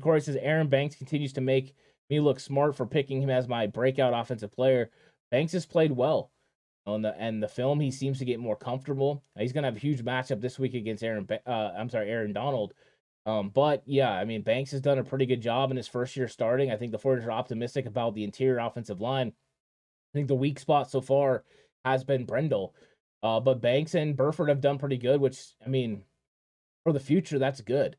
[0.00, 1.74] Corey says Aaron Banks continues to make
[2.10, 4.90] me look smart for picking him as my breakout offensive player.
[5.32, 6.30] Banks has played well.
[6.88, 9.22] On the and the film, he seems to get more comfortable.
[9.38, 11.28] He's gonna have a huge matchup this week against Aaron.
[11.46, 12.72] Uh, I'm sorry, Aaron Donald.
[13.26, 16.16] Um, but yeah, I mean, Banks has done a pretty good job in his first
[16.16, 16.70] year starting.
[16.70, 19.28] I think the 49ers are optimistic about the interior offensive line.
[19.28, 21.44] I think the weak spot so far
[21.84, 22.74] has been Brendel.
[23.22, 26.04] Uh, but Banks and Burford have done pretty good, which I mean,
[26.84, 27.96] for the future, that's good.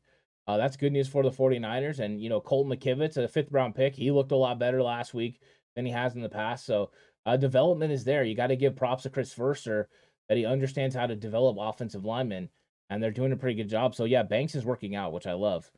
[0.48, 2.00] Uh, that's good news for the 49ers.
[2.00, 5.14] And, you know, Colton McKivitz, a fifth round pick, he looked a lot better last
[5.14, 5.40] week
[5.76, 6.66] than he has in the past.
[6.66, 6.90] So
[7.26, 8.24] uh, development is there.
[8.24, 9.88] You got to give props to Chris Foerster
[10.28, 12.48] that he understands how to develop offensive linemen,
[12.88, 13.94] and they're doing a pretty good job.
[13.94, 15.70] So, yeah, Banks is working out, which I love.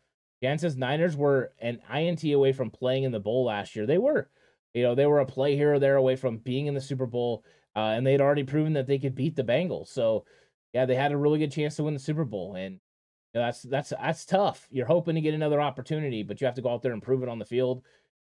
[0.42, 3.86] Jan says Niners were an INT away from playing in the bowl last year.
[3.86, 4.28] They were.
[4.74, 7.06] You know, they were a play here or there away from being in the Super
[7.06, 7.44] Bowl,
[7.76, 9.88] uh, and they'd already proven that they could beat the Bengals.
[9.88, 10.24] So,
[10.72, 13.46] yeah, they had a really good chance to win the Super Bowl, and you know,
[13.46, 14.66] that's that's that's tough.
[14.70, 17.22] You're hoping to get another opportunity, but you have to go out there and prove
[17.22, 17.82] it on the field.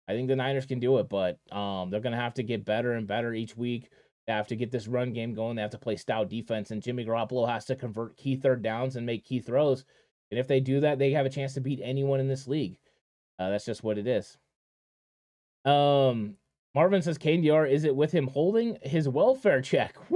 [0.08, 2.64] I think the Niners can do it, but um, they're going to have to get
[2.64, 3.88] better and better each week.
[4.26, 5.56] They have to get this run game going.
[5.56, 8.96] They have to play stout defense, and Jimmy Garoppolo has to convert key third downs
[8.96, 9.84] and make key throws.
[10.30, 12.78] And if they do that, they have a chance to beat anyone in this league.
[13.38, 14.38] Uh, that's just what it is.
[15.64, 16.36] Um,
[16.74, 19.96] Marvin says, KDR, is it with him holding his welfare check?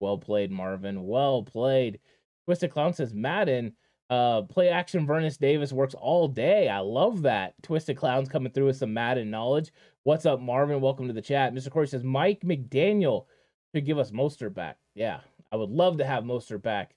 [0.00, 1.06] Well played, Marvin.
[1.06, 2.00] Well played.
[2.44, 3.74] Twisted Clown says, Madden,
[4.10, 6.68] uh, play action Vernon Davis works all day.
[6.68, 7.54] I love that.
[7.62, 9.72] Twisted Clown's coming through with some Madden knowledge.
[10.04, 10.80] What's up, Marvin?
[10.80, 11.54] Welcome to the chat.
[11.54, 11.70] Mr.
[11.70, 13.26] Corey says Mike McDaniel
[13.74, 14.78] should give us Mostert back.
[14.94, 16.94] Yeah, I would love to have Mostert back.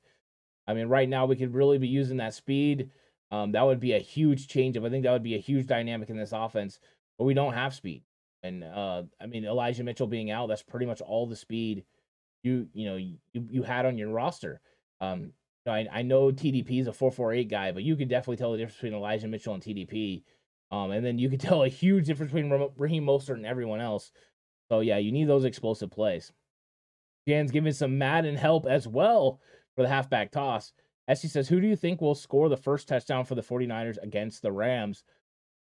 [0.67, 2.91] I mean, right now we could really be using that speed.
[3.31, 4.83] Um, that would be a huge change up.
[4.83, 6.79] I think that would be a huge dynamic in this offense,
[7.17, 8.03] but we don't have speed.
[8.43, 11.83] And uh, I mean, Elijah Mitchell being out, that's pretty much all the speed
[12.43, 14.61] you you know you, you had on your roster.
[15.01, 15.31] Um,
[15.67, 18.77] I, I know TDP is a 448 guy, but you can definitely tell the difference
[18.77, 20.23] between Elijah Mitchell and TDP.
[20.71, 24.11] Um, and then you can tell a huge difference between Raheem Mostert and everyone else.
[24.69, 26.31] So yeah, you need those explosive plays.
[27.27, 29.39] Jan's giving some Madden help as well
[29.75, 30.73] for the halfback toss.
[31.07, 34.41] Essie says, Who do you think will score the first touchdown for the 49ers against
[34.41, 35.03] the Rams?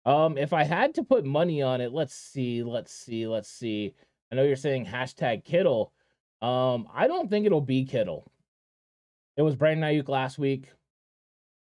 [0.06, 3.94] Um, if I had to put money on it, let's see, let's see, let's see.
[4.32, 5.94] I know you're saying hashtag Kittle.
[6.42, 8.32] Um, I don't think it'll be Kittle.
[9.38, 10.66] It was Brandon Aiyuk last week.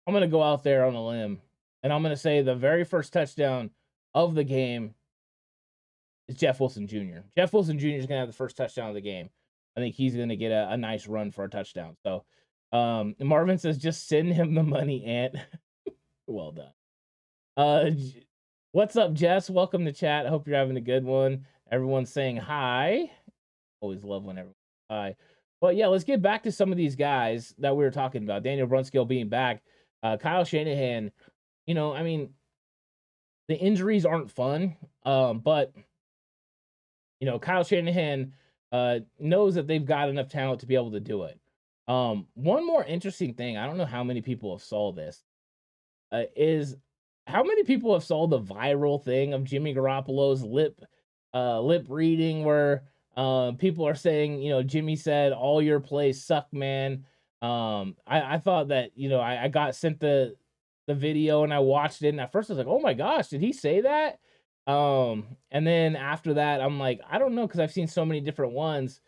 [0.07, 1.41] I'm gonna go out there on a limb
[1.83, 3.71] and I'm going to say the very first touchdown
[4.15, 4.95] of the game
[6.29, 7.21] is Jeff Wilson Jr.
[7.37, 7.89] Jeff Wilson Jr.
[7.89, 9.31] is going to have the first touchdown of the game.
[9.77, 11.97] I think he's going to get a, a, nice run for a touchdown.
[12.03, 12.25] So
[12.73, 15.37] um, Marvin says, just send him the money, Ant.
[16.27, 16.73] well done.
[17.57, 17.91] Uh,
[18.73, 19.49] what's up, Jess?
[19.49, 20.27] Welcome to chat.
[20.27, 21.47] I hope you're having a good one.
[21.71, 23.11] Everyone's saying hi.
[23.81, 24.55] Always love when everyone
[24.91, 25.17] hi.
[25.61, 28.43] But yeah, let's get back to some of these guys that we were talking about.
[28.43, 29.63] Daniel Brunskill being back.
[30.03, 31.13] Uh, Kyle Shanahan
[31.71, 32.31] you know, I mean,
[33.47, 35.73] the injuries aren't fun, um, but
[37.21, 38.33] you know, Kyle Shanahan
[38.73, 41.39] uh, knows that they've got enough talent to be able to do it.
[41.87, 45.23] Um, one more interesting thing, I don't know how many people have saw this,
[46.11, 46.77] uh, is
[47.29, 50.81] how many people have saw the viral thing of Jimmy Garoppolo's lip
[51.33, 52.83] uh, lip reading where
[53.17, 57.05] uh, people are saying, you know, Jimmy said all your plays suck, man.
[57.43, 60.37] Um, I, I thought that, you know, I, I got sent the
[60.87, 63.29] the video and I watched it and at first I was like, "Oh my gosh,
[63.29, 64.19] did he say that?"
[64.67, 68.21] Um and then after that I'm like, I don't know cuz I've seen so many
[68.21, 69.01] different ones.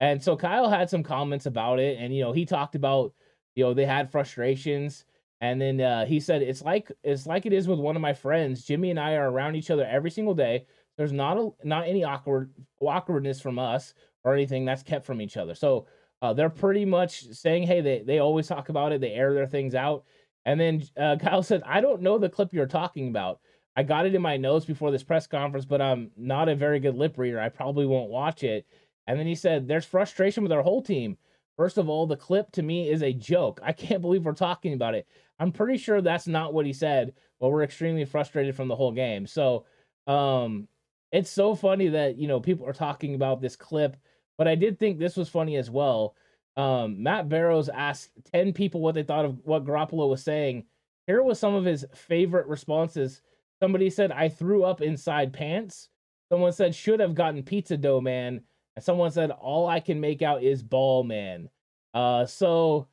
[0.00, 3.12] And so Kyle had some comments about it and you know, he talked about
[3.54, 5.04] you know, they had frustrations
[5.40, 8.12] and then uh, he said it's like it's like it is with one of my
[8.14, 8.64] friends.
[8.64, 10.66] Jimmy and I are around each other every single day.
[10.98, 15.36] There's not a, not any awkward awkwardness from us or anything that's kept from each
[15.36, 15.54] other.
[15.54, 15.86] So
[16.20, 19.00] uh, they're pretty much saying, hey, they they always talk about it.
[19.00, 20.04] They air their things out.
[20.44, 23.40] And then uh, Kyle said, I don't know the clip you're talking about.
[23.76, 26.80] I got it in my notes before this press conference, but I'm not a very
[26.80, 27.40] good lip reader.
[27.40, 28.66] I probably won't watch it.
[29.06, 31.16] And then he said, There's frustration with our whole team.
[31.56, 33.60] First of all, the clip to me is a joke.
[33.62, 35.06] I can't believe we're talking about it.
[35.38, 38.90] I'm pretty sure that's not what he said, but we're extremely frustrated from the whole
[38.90, 39.28] game.
[39.28, 39.64] So,
[40.08, 40.66] um,
[41.12, 43.96] it's so funny that, you know, people are talking about this clip,
[44.36, 46.14] but I did think this was funny as well.
[46.56, 50.64] Um, Matt Barrows asked 10 people what they thought of what Garoppolo was saying.
[51.06, 53.22] Here was some of his favorite responses.
[53.62, 55.88] Somebody said, I threw up inside pants.
[56.30, 58.42] Someone said, should have gotten pizza dough, man.
[58.76, 61.48] And someone said, all I can make out is ball, man.
[61.94, 62.88] Uh, so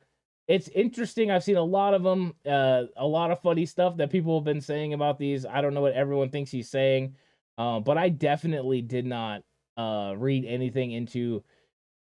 [0.48, 1.30] it's interesting.
[1.30, 4.44] I've seen a lot of them, uh, a lot of funny stuff that people have
[4.44, 5.44] been saying about these.
[5.44, 7.16] I don't know what everyone thinks he's saying,
[7.58, 9.42] uh, but I definitely did not
[9.76, 11.42] uh, read anything into,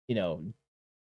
[0.09, 0.45] you know,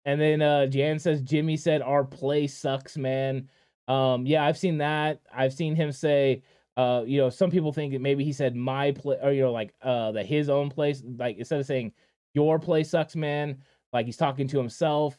[0.04, 3.48] and then uh Jan says Jimmy said our play sucks, man.
[3.88, 5.20] Um, yeah, I've seen that.
[5.32, 6.42] I've seen him say,
[6.76, 9.52] uh, you know, some people think that maybe he said my play or you know,
[9.52, 11.92] like uh that his own place, like instead of saying
[12.34, 15.18] your play sucks, man, like he's talking to himself.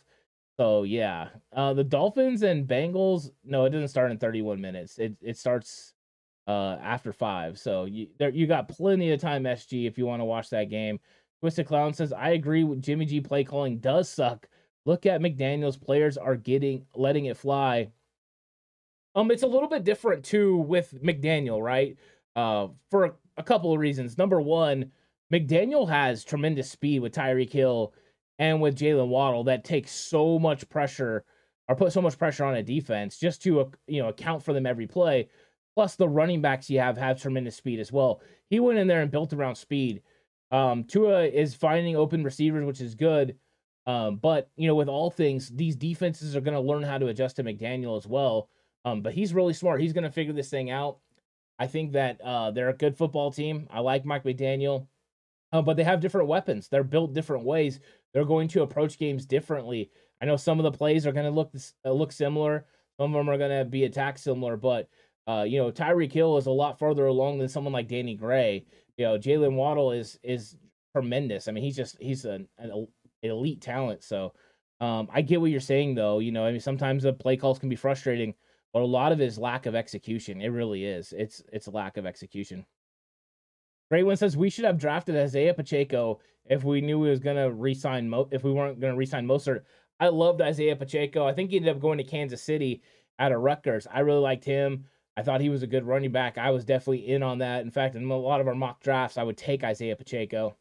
[0.57, 1.29] So yeah.
[1.53, 4.99] Uh the Dolphins and Bengals, no, it doesn't start in 31 minutes.
[4.99, 5.93] It it starts
[6.47, 7.59] uh after five.
[7.59, 10.69] So you there you got plenty of time, SG, if you want to watch that
[10.69, 10.99] game.
[11.41, 14.47] Twisted Clown says, I agree with Jimmy G play calling does suck
[14.85, 15.79] Look at McDaniels.
[15.79, 17.89] Players are getting letting it fly.
[19.15, 21.97] Um, it's a little bit different too with McDaniel, right?
[22.35, 24.17] Uh, for a, a couple of reasons.
[24.17, 24.91] Number one,
[25.31, 27.93] McDaniel has tremendous speed with Tyreek Hill
[28.39, 31.23] and with Jaylen Waddle that takes so much pressure
[31.69, 34.65] or put so much pressure on a defense just to you know account for them
[34.65, 35.29] every play.
[35.75, 38.21] Plus the running backs you have have tremendous speed as well.
[38.49, 40.01] He went in there and built around speed.
[40.51, 43.35] Um, Tua is finding open receivers, which is good.
[43.85, 47.07] Um, but you know, with all things, these defenses are going to learn how to
[47.07, 48.49] adjust to McDaniel as well.
[48.85, 49.81] Um, but he's really smart.
[49.81, 50.97] He's going to figure this thing out.
[51.59, 53.67] I think that uh, they're a good football team.
[53.71, 54.87] I like Mike McDaniel,
[55.51, 56.67] uh, but they have different weapons.
[56.67, 57.79] They're built different ways.
[58.13, 59.91] They're going to approach games differently.
[60.21, 61.51] I know some of the plays are going to look
[61.85, 62.65] uh, look similar.
[62.97, 64.89] Some of them are going to be attacked similar, but
[65.27, 68.65] uh, you know, Tyreek Hill is a lot further along than someone like Danny Gray.
[68.97, 70.57] You know, Jaylen Waddle is is
[70.95, 71.47] tremendous.
[71.47, 72.87] I mean, he's just he's an, an
[73.21, 74.03] elite talent.
[74.03, 74.33] So
[74.81, 76.19] um, I get what you're saying, though.
[76.19, 78.33] You know, I mean, sometimes the play calls can be frustrating,
[78.73, 80.41] but a lot of it is lack of execution.
[80.41, 81.13] It really is.
[81.15, 82.65] It's it's a lack of execution.
[83.89, 87.49] Great one says we should have drafted Isaiah Pacheco if we knew we was gonna
[87.51, 89.61] resign Mo- if we weren't gonna resign Mostert.
[89.99, 91.25] I loved Isaiah Pacheco.
[91.25, 92.81] I think he ended up going to Kansas City
[93.19, 93.87] out of Rutgers.
[93.91, 94.85] I really liked him.
[95.15, 96.37] I thought he was a good running back.
[96.37, 97.61] I was definitely in on that.
[97.61, 100.55] In fact, in a lot of our mock drafts, I would take Isaiah Pacheco.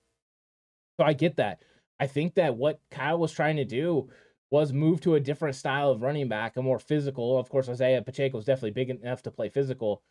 [0.98, 1.62] So I get that.
[1.98, 4.10] I think that what Kyle was trying to do
[4.50, 7.38] was move to a different style of running back, a more physical.
[7.38, 10.02] Of course, Isaiah Pacheco is definitely big enough to play physical.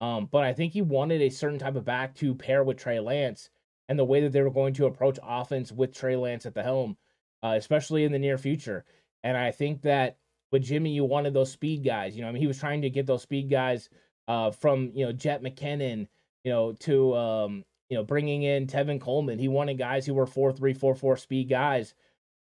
[0.00, 3.00] Um, but I think he wanted a certain type of back to pair with Trey
[3.00, 3.50] Lance
[3.90, 6.62] and the way that they were going to approach offense with Trey Lance at the
[6.62, 6.96] helm,
[7.42, 8.86] uh, especially in the near future.
[9.22, 10.16] And I think that
[10.50, 12.16] with Jimmy, you wanted those speed guys.
[12.16, 13.88] You know, I mean, he was trying to get those speed guys
[14.28, 16.08] uh, from you know Jet McKinnon,
[16.44, 19.38] you know, to um, you know bringing in Tevin Coleman.
[19.38, 21.94] He wanted guys who were four three four four speed guys,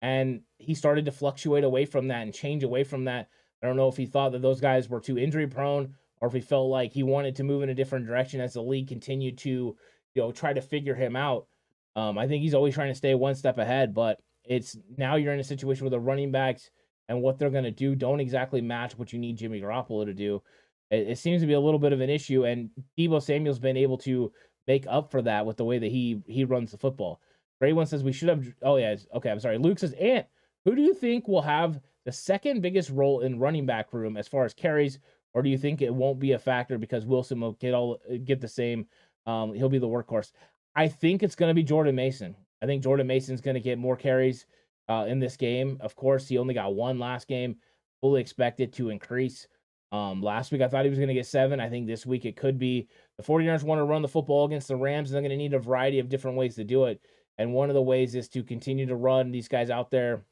[0.02, 3.28] and he started to fluctuate away from that and change away from that.
[3.62, 6.34] I don't know if he thought that those guys were too injury prone or if
[6.34, 9.38] he felt like he wanted to move in a different direction as the league continued
[9.38, 9.76] to
[10.14, 11.46] you know try to figure him out.
[11.94, 15.32] Um, I think he's always trying to stay one step ahead, but it's now you're
[15.32, 16.70] in a situation where the running backs
[17.08, 20.14] and what they're going to do don't exactly match what you need Jimmy Garoppolo to
[20.14, 20.42] do.
[20.90, 23.76] It, it, seems to be a little bit of an issue, and Deebo Samuel's been
[23.76, 24.32] able to
[24.66, 27.20] make up for that with the way that he he runs the football.
[27.60, 28.46] Ray one says we should have.
[28.62, 29.30] Oh yeah, okay.
[29.30, 29.58] I'm sorry.
[29.58, 30.26] Luke says, Ant,
[30.64, 34.28] who do you think will have the second biggest role in running back room as
[34.28, 34.98] far as carries,
[35.34, 38.40] or do you think it won't be a factor because Wilson will get all get
[38.40, 38.86] the same?
[39.26, 40.32] Um, he'll be the workhorse.
[40.76, 42.36] I think it's going to be Jordan Mason.
[42.62, 44.46] I think Jordan Mason's going to get more carries
[44.88, 45.78] uh, in this game.
[45.80, 47.56] Of course, he only got one last game.
[48.00, 49.48] Fully expected to increase.
[49.92, 51.60] Um, last week I thought he was going to get seven.
[51.60, 52.88] I think this week it could be.
[53.16, 55.54] The 49ers want to run the football against the Rams, and they're going to need
[55.54, 57.00] a variety of different ways to do it.
[57.38, 60.24] And one of the ways is to continue to run these guys out there,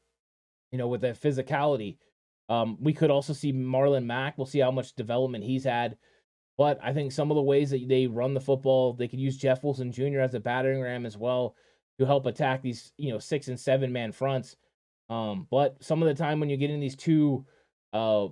[0.71, 1.97] you know, with that physicality.
[2.49, 4.37] Um, we could also see Marlon Mack.
[4.37, 5.97] We'll see how much development he's had.
[6.57, 9.37] But I think some of the ways that they run the football, they could use
[9.37, 10.19] Jeff Wilson Jr.
[10.19, 11.55] as a battering ram as well
[11.99, 14.55] to help attack these, you know, six and seven man fronts.
[15.09, 17.45] Um, but some of the time when you get in these two
[17.93, 18.27] uh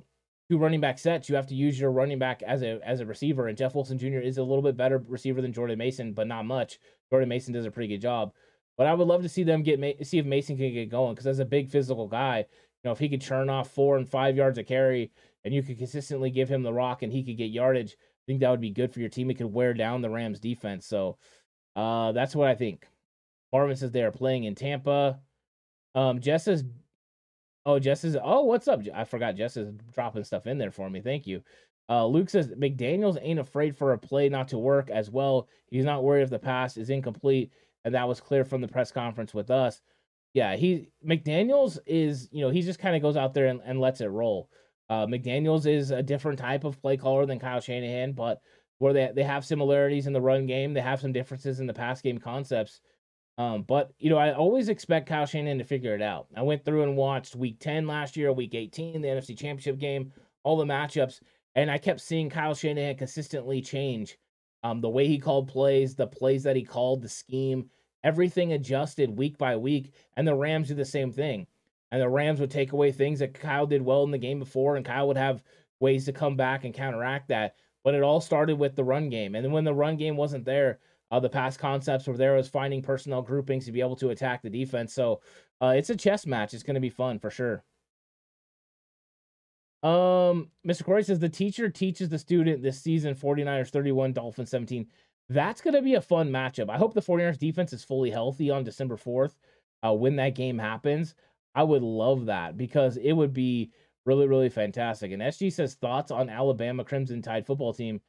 [0.49, 3.06] two running back sets, you have to use your running back as a as a
[3.06, 3.47] receiver.
[3.47, 4.19] And Jeff Wilson Jr.
[4.19, 6.80] is a little bit better receiver than Jordan Mason, but not much.
[7.10, 8.34] Jordan Mason does a pretty good job.
[8.78, 11.28] But I would love to see them get see if Mason can get going because
[11.28, 12.45] as a big physical guy, you
[12.86, 15.12] know, if he could churn off four and five yards of carry,
[15.43, 18.39] and you could consistently give him the rock and he could get yardage, I think
[18.39, 19.30] that would be good for your team.
[19.30, 20.88] It could wear down the Rams defense.
[20.88, 21.17] So
[21.76, 22.88] uh, that's what I think.
[23.53, 25.19] Marvin says they are playing in Tampa.
[25.95, 26.65] Um, Jess says,
[27.65, 28.81] oh, Jess is, oh, what's up?
[28.93, 30.99] I forgot Jess is dropping stuff in there for me.
[30.99, 31.43] Thank you.
[31.89, 35.47] Uh, Luke says McDaniels ain't afraid for a play not to work as well.
[35.69, 37.51] He's not worried if the pass is incomplete,
[37.85, 39.81] and that was clear from the press conference with us.
[40.33, 43.79] Yeah, he McDaniels is, you know, he just kind of goes out there and, and
[43.79, 44.49] lets it roll.
[44.89, 48.41] Uh, McDaniels is a different type of play caller than Kyle Shanahan, but
[48.79, 51.73] where they they have similarities in the run game, they have some differences in the
[51.73, 52.79] pass game concepts.
[53.37, 56.27] Um, but you know, I always expect Kyle Shanahan to figure it out.
[56.35, 60.11] I went through and watched Week 10 last year, Week 18, the NFC Championship game,
[60.43, 61.19] all the matchups,
[61.55, 64.17] and I kept seeing Kyle Shanahan consistently change.
[64.63, 67.69] Um, the way he called plays, the plays that he called, the scheme,
[68.03, 71.47] everything adjusted week by week, and the Rams do the same thing.
[71.91, 74.75] And the Rams would take away things that Kyle did well in the game before,
[74.75, 75.43] and Kyle would have
[75.79, 77.55] ways to come back and counteract that.
[77.84, 80.45] But it all started with the run game, and then when the run game wasn't
[80.45, 80.79] there,
[81.14, 84.41] uh, the past concepts were there was finding personnel groupings to be able to attack
[84.41, 84.95] the defense.
[84.95, 85.22] So
[85.61, 86.55] uh, it's a chess match.
[86.55, 87.64] It's going to be fun for sure.
[89.84, 90.84] Um, Mr.
[90.84, 94.88] Corey says the teacher teaches the student this season 49ers 31, Dolphins 17.
[95.30, 96.72] That's going to be a fun matchup.
[96.72, 99.36] I hope the 49ers defense is fully healthy on December 4th
[99.86, 101.14] uh, when that game happens.
[101.53, 103.72] I would love that because it would be
[104.07, 105.11] really, really fantastic.
[105.11, 108.01] And SG says thoughts on Alabama Crimson Tide football team.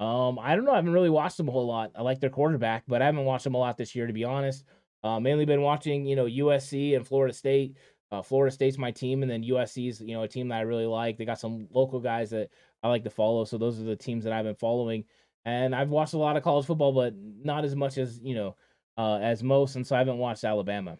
[0.00, 0.72] Um, I don't know.
[0.72, 1.90] I haven't really watched them a whole lot.
[1.96, 4.24] I like their quarterback, but I haven't watched them a lot this year, to be
[4.24, 4.64] honest.
[5.02, 7.76] Uh, mainly been watching, you know, USC and Florida State.
[8.10, 10.86] Uh, Florida State's my team, and then USC's you know a team that I really
[10.86, 11.18] like.
[11.18, 12.48] They got some local guys that
[12.82, 15.04] I like to follow, so those are the teams that I've been following.
[15.44, 18.56] And I've watched a lot of college football, but not as much as you know
[18.96, 20.96] uh, as most, and so I haven't watched Alabama.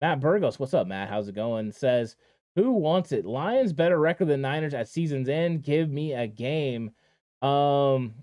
[0.00, 1.08] Matt Burgos, what's up, Matt?
[1.08, 1.72] How's it going?
[1.72, 2.16] Says,
[2.56, 3.24] who wants it?
[3.24, 5.62] Lions better record than Niners at season's end.
[5.62, 6.90] Give me a game.
[7.42, 8.14] Um,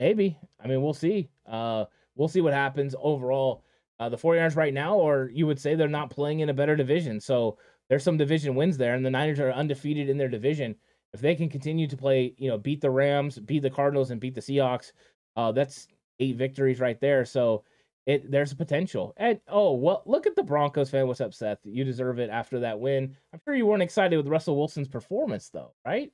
[0.00, 0.38] maybe.
[0.62, 1.30] I mean, we'll see.
[1.46, 1.86] Uh,
[2.16, 3.64] we'll see what happens overall.
[4.00, 6.76] Uh, the 49ers right now, or you would say they're not playing in a better
[6.76, 7.20] division.
[7.20, 10.76] So there's some division wins there, and the Niners are undefeated in their division.
[11.12, 14.20] If they can continue to play, you know, beat the Rams, beat the Cardinals, and
[14.20, 14.92] beat the Seahawks,
[15.36, 15.88] uh, that's
[16.20, 17.24] eight victories right there.
[17.24, 17.64] So
[18.06, 19.14] it there's a potential.
[19.16, 21.06] And oh well, look at the Broncos fan.
[21.06, 21.58] What's up, Seth?
[21.64, 23.14] You deserve it after that win.
[23.32, 26.10] I'm sure you weren't excited with Russell Wilson's performance, though, right?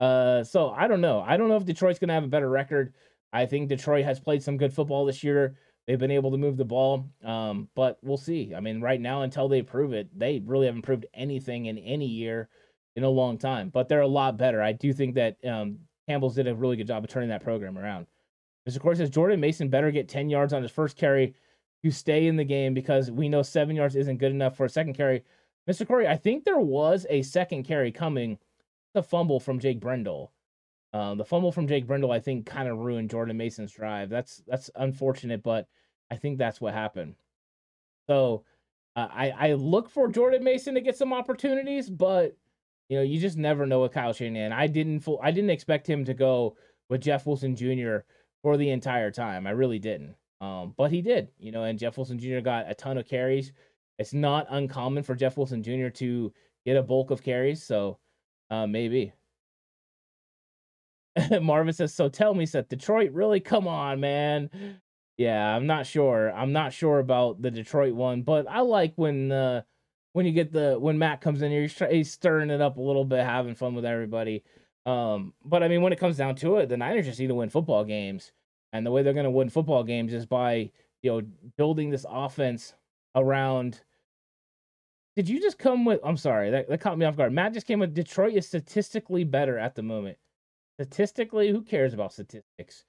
[0.00, 1.20] Uh, so I don't know.
[1.20, 2.94] I don't know if Detroit's gonna have a better record.
[3.32, 5.56] I think Detroit has played some good football this year.
[5.86, 8.54] They've been able to move the ball, um, but we'll see.
[8.54, 12.06] I mean, right now, until they prove it, they really haven't proved anything in any
[12.06, 12.48] year
[12.96, 13.70] in a long time.
[13.70, 14.62] But they're a lot better.
[14.62, 15.78] I do think that um,
[16.08, 18.06] Campbell's did a really good job of turning that program around.
[18.68, 18.78] Mr.
[18.78, 21.34] Court says Jordan Mason better get 10 yards on his first carry
[21.82, 24.70] to stay in the game because we know seven yards isn't good enough for a
[24.70, 25.24] second carry.
[25.68, 25.86] Mr.
[25.86, 28.38] Corey, I think there was a second carry coming.
[28.92, 30.32] The fumble from Jake Brendel.
[30.92, 34.10] Uh, the fumble from Jake Brendel, I think, kind of ruined Jordan Mason's drive.
[34.10, 35.68] That's that's unfortunate, but
[36.10, 37.14] I think that's what happened.
[38.08, 38.44] So
[38.96, 42.36] uh, I I look for Jordan Mason to get some opportunities, but
[42.88, 44.52] you know you just never know with Kyle Shanahan.
[44.52, 46.56] I didn't I didn't expect him to go
[46.88, 47.98] with Jeff Wilson Jr.
[48.42, 49.46] for the entire time.
[49.46, 50.16] I really didn't.
[50.40, 52.40] Um, but he did, you know, and Jeff Wilson Jr.
[52.40, 53.52] got a ton of carries.
[53.98, 55.88] It's not uncommon for Jeff Wilson Jr.
[55.88, 56.32] to
[56.64, 57.98] get a bulk of carries, so
[58.50, 59.12] uh, maybe.
[61.42, 63.40] Marvin says, "So tell me, Seth, Detroit really?
[63.40, 64.50] Come on, man.
[65.16, 66.32] Yeah, I'm not sure.
[66.32, 69.62] I'm not sure about the Detroit one, but I like when uh,
[70.12, 72.80] when you get the when Matt comes in here, he's, he's stirring it up a
[72.80, 74.42] little bit, having fun with everybody.
[74.86, 77.34] Um, but I mean, when it comes down to it, the Niners just need to
[77.34, 78.32] win football games.
[78.72, 80.70] And the way they're going to win football games is by,
[81.02, 81.22] you know,
[81.56, 82.74] building this offense
[83.14, 83.80] around.
[85.16, 86.00] Did you just come with?
[86.04, 87.32] I'm sorry, that, that caught me off guard.
[87.32, 90.16] Matt just came with Detroit is statistically better at the moment.
[90.80, 92.86] Statistically, who cares about statistics?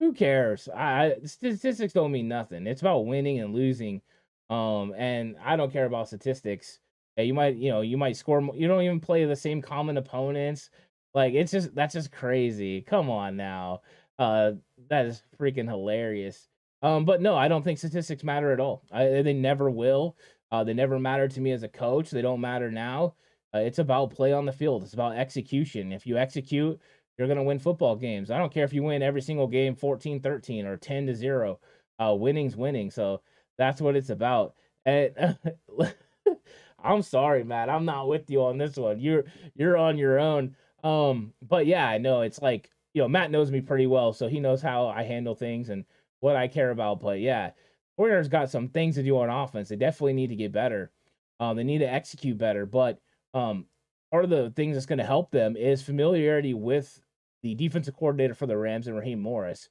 [0.00, 0.68] Who cares?
[0.74, 2.66] I statistics don't mean nothing.
[2.66, 4.02] It's about winning and losing.
[4.48, 6.80] Um, and I don't care about statistics.
[7.16, 8.40] Yeah, you might, you know, you might score.
[8.52, 10.70] You don't even play the same common opponents.
[11.14, 12.80] Like it's just that's just crazy.
[12.80, 13.82] Come on now.
[14.18, 14.54] Uh,
[14.88, 16.48] that is freaking hilarious.
[16.82, 18.82] Um, but no, I don't think statistics matter at all.
[18.90, 20.16] I, they never will.
[20.50, 22.10] Uh, they never matter to me as a coach.
[22.10, 23.14] They don't matter now.
[23.54, 24.82] Uh, it's about play on the field.
[24.82, 25.92] It's about execution.
[25.92, 26.80] If you execute,
[27.20, 28.30] you're going to win football games.
[28.30, 31.60] I don't care if you win every single game 14 13 or 10 to 0.
[31.98, 32.90] Uh, winning's winning.
[32.90, 33.20] So
[33.58, 34.54] that's what it's about.
[34.86, 35.36] And
[36.82, 37.68] I'm sorry, Matt.
[37.68, 39.00] I'm not with you on this one.
[39.00, 40.56] You're you're on your own.
[40.82, 44.26] Um, but yeah, I know it's like you know, Matt knows me pretty well, so
[44.26, 45.84] he knows how I handle things and
[46.20, 47.00] what I care about.
[47.00, 47.50] But yeah,
[47.98, 49.68] Warriors got some things to do on offense.
[49.68, 50.90] They definitely need to get better.
[51.38, 52.64] Um, they need to execute better.
[52.64, 52.98] But
[53.34, 53.66] um,
[54.10, 56.98] part of the things that's going to help them is familiarity with
[57.42, 59.68] the defensive coordinator for the Rams and Raheem Morris.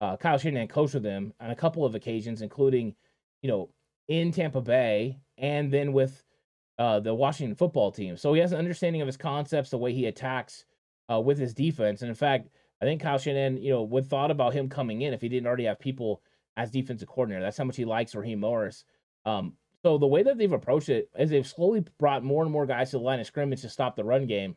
[0.00, 2.94] Uh, Kyle Shanahan coached with them on a couple of occasions, including,
[3.42, 3.68] you know,
[4.08, 6.22] in Tampa Bay and then with
[6.78, 8.16] uh, the Washington football team.
[8.16, 10.64] So he has an understanding of his concepts, the way he attacks
[11.12, 12.00] uh, with his defense.
[12.00, 12.48] And in fact,
[12.80, 15.46] I think Kyle Shanahan, you know, would thought about him coming in if he didn't
[15.46, 16.22] already have people
[16.56, 17.42] as defensive coordinator.
[17.42, 18.84] That's how much he likes Raheem Morris.
[19.26, 19.52] Um,
[19.82, 22.90] so the way that they've approached it is they've slowly brought more and more guys
[22.90, 24.56] to the line of scrimmage to stop the run game.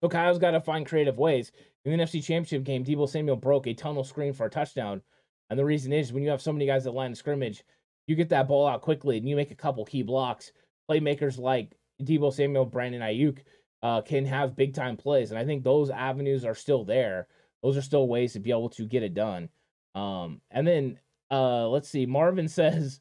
[0.00, 1.52] So Kyle's got to find creative ways.
[1.84, 5.02] In the NFC Championship game, Deebo Samuel broke a tunnel screen for a touchdown.
[5.50, 7.62] And the reason is when you have so many guys at line of scrimmage,
[8.06, 10.52] you get that ball out quickly and you make a couple key blocks.
[10.90, 13.38] Playmakers like Deebo Samuel, Brandon Aiyuk
[13.82, 15.30] uh, can have big time plays.
[15.30, 17.28] And I think those avenues are still there.
[17.62, 19.48] Those are still ways to be able to get it done.
[19.94, 20.98] Um, and then
[21.30, 22.06] uh, let's see.
[22.06, 23.00] Marvin says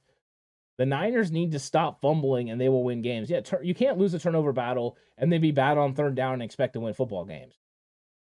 [0.84, 3.30] the Niners need to stop fumbling and they will win games.
[3.30, 6.34] Yeah, tur- you can't lose a turnover battle and then be bad on third down
[6.34, 7.58] and expect to win football games.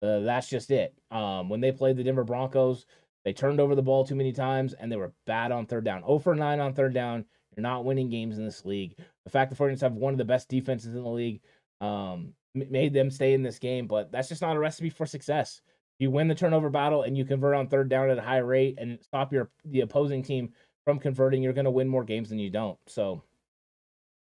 [0.02, 0.92] Uh, that's just it.
[1.12, 2.84] Um, when they played the Denver Broncos,
[3.24, 6.00] they turned over the ball too many times and they were bad on third down.
[6.00, 7.24] 0 for 9 on third down.
[7.56, 8.96] You're not winning games in this league.
[9.22, 11.40] The fact the 49ers have one of the best defenses in the league
[11.80, 15.60] um, made them stay in this game, but that's just not a recipe for success.
[16.00, 18.78] You win the turnover battle and you convert on third down at a high rate
[18.78, 20.54] and stop your the opposing team
[20.88, 22.78] from converting, you're going to win more games than you don't.
[22.86, 23.22] So,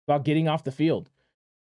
[0.06, 1.08] about getting off the field.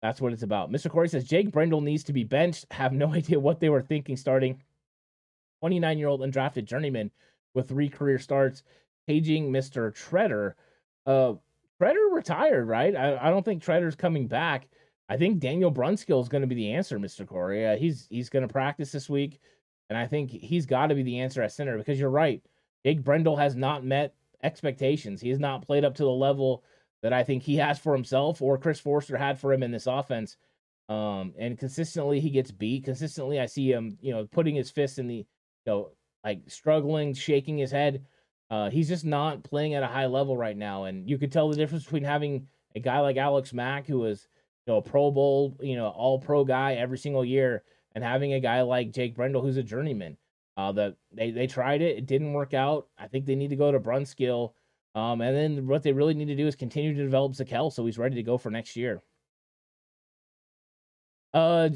[0.02, 0.72] That's what it's about.
[0.72, 0.90] Mr.
[0.90, 2.66] Corey says Jake Brendel needs to be benched.
[2.72, 4.60] Have no idea what they were thinking starting.
[5.60, 7.12] 29 year old undrafted journeyman
[7.54, 8.64] with three career starts,
[9.06, 9.92] paging Mr.
[9.92, 10.54] Tretter.
[11.06, 11.34] Uh,
[11.80, 12.96] Tretter retired, right?
[12.96, 14.66] I, I don't think Tretter's coming back.
[15.08, 17.24] I think Daniel Brunskill is going to be the answer, Mr.
[17.24, 17.64] Corey.
[17.64, 19.38] Uh, he's he's going to practice this week,
[19.88, 22.42] and I think he's got to be the answer at center because you're right.
[22.84, 24.12] Jake Brendel has not met
[24.46, 25.20] expectations.
[25.20, 26.62] He has not played up to the level
[27.02, 29.86] that I think he has for himself or Chris Foerster had for him in this
[29.86, 30.36] offense.
[30.88, 32.84] Um, and consistently he gets beat.
[32.84, 35.26] Consistently, I see him, you know, putting his fist in the, you
[35.66, 35.90] know,
[36.24, 38.04] like struggling, shaking his head.
[38.50, 41.48] Uh, he's just not playing at a high level right now, and you could tell
[41.48, 44.28] the difference between having a guy like Alex Mack, who is,
[44.66, 48.32] you know, a Pro Bowl, you know, All Pro guy every single year, and having
[48.32, 50.16] a guy like Jake Brendel, who's a journeyman.
[50.56, 52.88] Uh, that they they tried it, it didn't work out.
[52.98, 54.52] I think they need to go to Brunskill.
[54.94, 57.84] Um, and then what they really need to do is continue to develop Zakelj so
[57.84, 59.02] he's ready to go for next year.
[61.34, 61.68] Uh,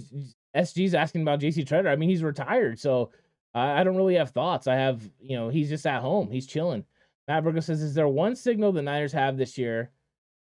[0.57, 1.89] SG's asking about JC Tretter.
[1.89, 3.11] I mean, he's retired, so
[3.55, 4.67] I, I don't really have thoughts.
[4.67, 6.31] I have, you know, he's just at home.
[6.31, 6.85] He's chilling.
[7.29, 9.91] Matt Burger says, "Is there one signal the Niners have this year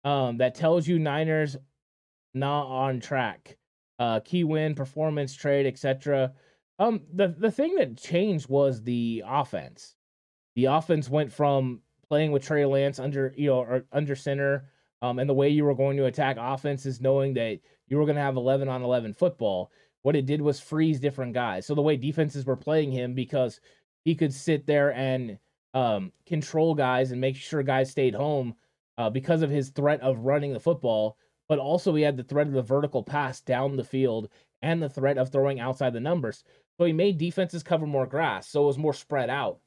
[0.05, 1.57] um, that tells you Niners
[2.33, 3.57] not on track?
[3.99, 6.31] Uh, key win, performance, trade, etc."
[6.81, 9.95] Um, the the thing that changed was the offense.
[10.55, 14.65] The offense went from playing with Trey Lance under you know under center,
[15.03, 18.05] um, and the way you were going to attack offense is knowing that you were
[18.05, 19.71] going to have 11 on 11 football.
[20.01, 21.67] What it did was freeze different guys.
[21.67, 23.61] So the way defenses were playing him because
[24.03, 25.37] he could sit there and
[25.75, 28.55] um, control guys and make sure guys stayed home
[28.97, 31.15] uh, because of his threat of running the football,
[31.47, 34.29] but also he had the threat of the vertical pass down the field
[34.61, 36.43] and the threat of throwing outside the numbers.
[36.81, 39.59] So he made defenses cover more grass, so it was more spread out.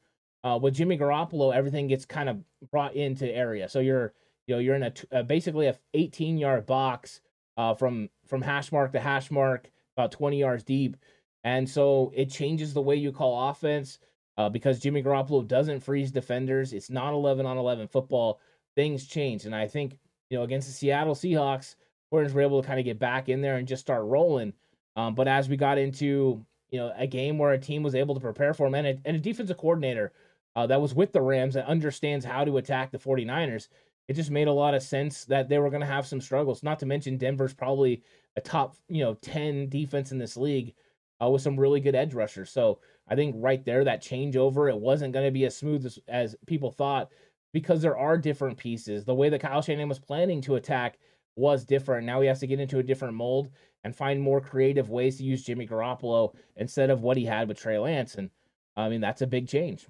[0.42, 2.42] Uh, with Jimmy Garoppolo, everything gets kind of
[2.72, 3.68] brought into area.
[3.68, 4.14] So you're
[4.48, 7.20] you know you're in a, uh, basically a 18 yard box
[7.56, 10.96] uh, from from hash mark to hash mark, about 20 yards deep.
[11.44, 14.00] And so it changes the way you call offense
[14.36, 16.72] uh, because Jimmy Garoppolo doesn't freeze defenders.
[16.72, 18.40] It's not 11 on 11 football.
[18.74, 19.44] Things change.
[19.44, 19.98] And I think,
[20.30, 21.76] you know, against the Seattle Seahawks,
[22.10, 24.52] Warriors were able to kind of get back in there and just start rolling.
[24.96, 26.44] Um, but as we got into,
[26.74, 28.98] you know, a game where a team was able to prepare for him and a,
[29.04, 30.12] and a defensive coordinator
[30.56, 33.68] uh, that was with the Rams that understands how to attack the 49ers,
[34.08, 36.64] it just made a lot of sense that they were going to have some struggles.
[36.64, 38.02] Not to mention Denver's probably
[38.34, 40.74] a top, you know, 10 defense in this league
[41.22, 42.50] uh, with some really good edge rushers.
[42.50, 46.00] So I think right there, that changeover, it wasn't going to be as smooth as,
[46.08, 47.10] as people thought
[47.52, 49.04] because there are different pieces.
[49.04, 50.98] The way that Kyle Shanahan was planning to attack
[51.36, 52.04] was different.
[52.04, 53.50] Now he has to get into a different mold
[53.84, 57.58] and find more creative ways to use Jimmy Garoppolo instead of what he had with
[57.58, 58.16] Trey Lance.
[58.16, 58.30] And
[58.76, 59.86] I mean, that's a big change.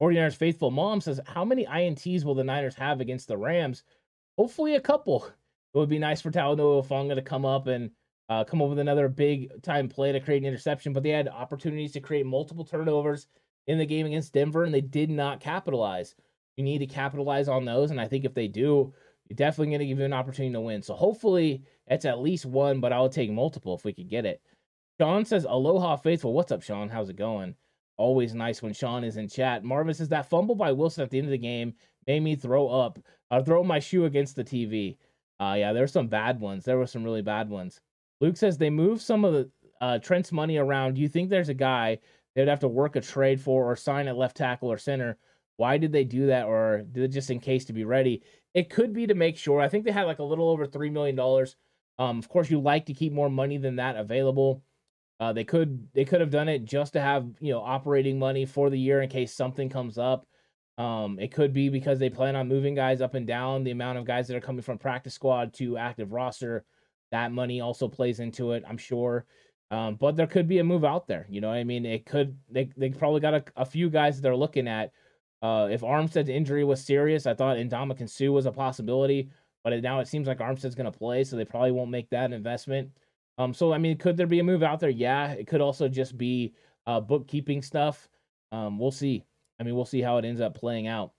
[0.00, 3.82] 49ers faithful mom says, How many INTs will the Niners have against the Rams?
[4.38, 5.26] Hopefully, a couple.
[5.74, 7.90] It would be nice for Talanoa Hufanga to come up and
[8.28, 11.28] uh, come up with another big time play to create an interception, but they had
[11.28, 13.26] opportunities to create multiple turnovers
[13.66, 16.14] in the game against Denver, and they did not capitalize.
[16.56, 18.94] You need to capitalize on those, and I think if they do,
[19.30, 20.82] you're definitely going to give you an opportunity to win.
[20.82, 24.26] So hopefully, it's at least one, but I would take multiple if we could get
[24.26, 24.42] it.
[25.00, 26.32] Sean says, Aloha faithful.
[26.32, 26.88] What's up, Sean?
[26.88, 27.54] How's it going?
[27.96, 29.62] Always nice when Sean is in chat.
[29.62, 31.74] Marvin says that fumble by Wilson at the end of the game
[32.08, 32.98] made me throw up.
[33.30, 34.96] I throw my shoe against the TV.
[35.38, 36.64] Uh, yeah, there were some bad ones.
[36.64, 37.80] There were some really bad ones.
[38.20, 39.50] Luke says they moved some of the
[39.80, 40.94] uh, Trent's money around.
[40.94, 42.00] Do you think there's a guy
[42.34, 45.16] they'd have to work a trade for or sign at left tackle or center?
[45.56, 48.22] Why did they do that, or did it just in case to be ready?
[48.54, 49.60] It could be to make sure.
[49.60, 51.56] I think they had like a little over three million dollars.
[51.98, 54.62] Um, of course, you like to keep more money than that available.
[55.20, 58.46] Uh, they could they could have done it just to have you know operating money
[58.46, 60.26] for the year in case something comes up.
[60.78, 63.64] Um, it could be because they plan on moving guys up and down.
[63.64, 66.64] The amount of guys that are coming from practice squad to active roster,
[67.12, 68.64] that money also plays into it.
[68.66, 69.26] I'm sure.
[69.70, 71.26] Um, but there could be a move out there.
[71.28, 72.38] You know, I mean, it could.
[72.48, 74.92] They they probably got a, a few guys that they're looking at.
[75.42, 79.30] Uh, if Armstead's injury was serious, I thought Ndamukong Suh was a possibility,
[79.64, 82.10] but it, now it seems like Armstead's going to play, so they probably won't make
[82.10, 82.90] that investment.
[83.38, 84.90] Um, so I mean, could there be a move out there?
[84.90, 86.54] Yeah, it could also just be
[86.86, 88.08] uh, bookkeeping stuff.
[88.52, 89.24] Um, we'll see.
[89.58, 91.12] I mean, we'll see how it ends up playing out.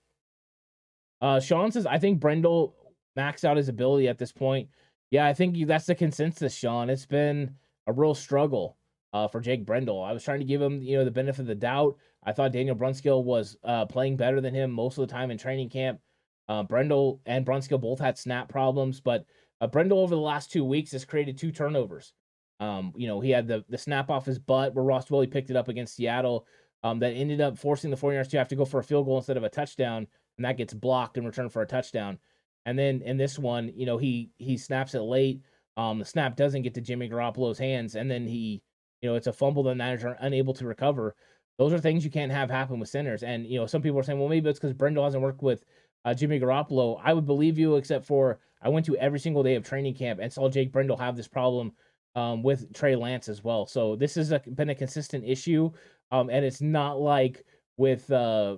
[1.20, 2.74] Uh, Sean says, I think Brendel
[3.16, 4.68] maxed out his ability at this point.
[5.10, 6.90] Yeah, I think that's the consensus, Sean.
[6.90, 7.54] It's been
[7.86, 8.76] a real struggle
[9.12, 10.02] uh, for Jake Brendel.
[10.02, 11.96] I was trying to give him, you know, the benefit of the doubt.
[12.24, 15.38] I thought Daniel Brunskill was uh, playing better than him most of the time in
[15.38, 16.00] training camp.
[16.48, 19.24] Uh, Brendel and Brunskill both had snap problems, but
[19.60, 22.12] uh, Brendel over the last two weeks has created two turnovers.
[22.60, 25.50] Um, you know, he had the the snap off his butt where Ross Dwelley picked
[25.50, 26.46] it up against Seattle.
[26.84, 29.16] Um, that ended up forcing the 49ers to have to go for a field goal
[29.16, 30.06] instead of a touchdown,
[30.36, 32.18] and that gets blocked in return for a touchdown.
[32.66, 35.42] And then in this one, you know, he he snaps it late.
[35.76, 38.62] Um, the snap doesn't get to Jimmy Garoppolo's hands, and then he,
[39.00, 41.14] you know, it's a fumble the Niners are unable to recover.
[41.58, 43.22] Those are things you can't have happen with centers.
[43.22, 45.64] And you know, some people are saying, well, maybe it's because Brendel hasn't worked with
[46.04, 49.54] uh, Jimmy Garoppolo, I would believe you, except for I went to every single day
[49.54, 51.72] of training camp and saw Jake Brendel have this problem
[52.14, 53.66] um, with Trey Lance as well.
[53.66, 55.70] So this has been a consistent issue,
[56.10, 57.44] um, and it's not like
[57.76, 58.56] with uh,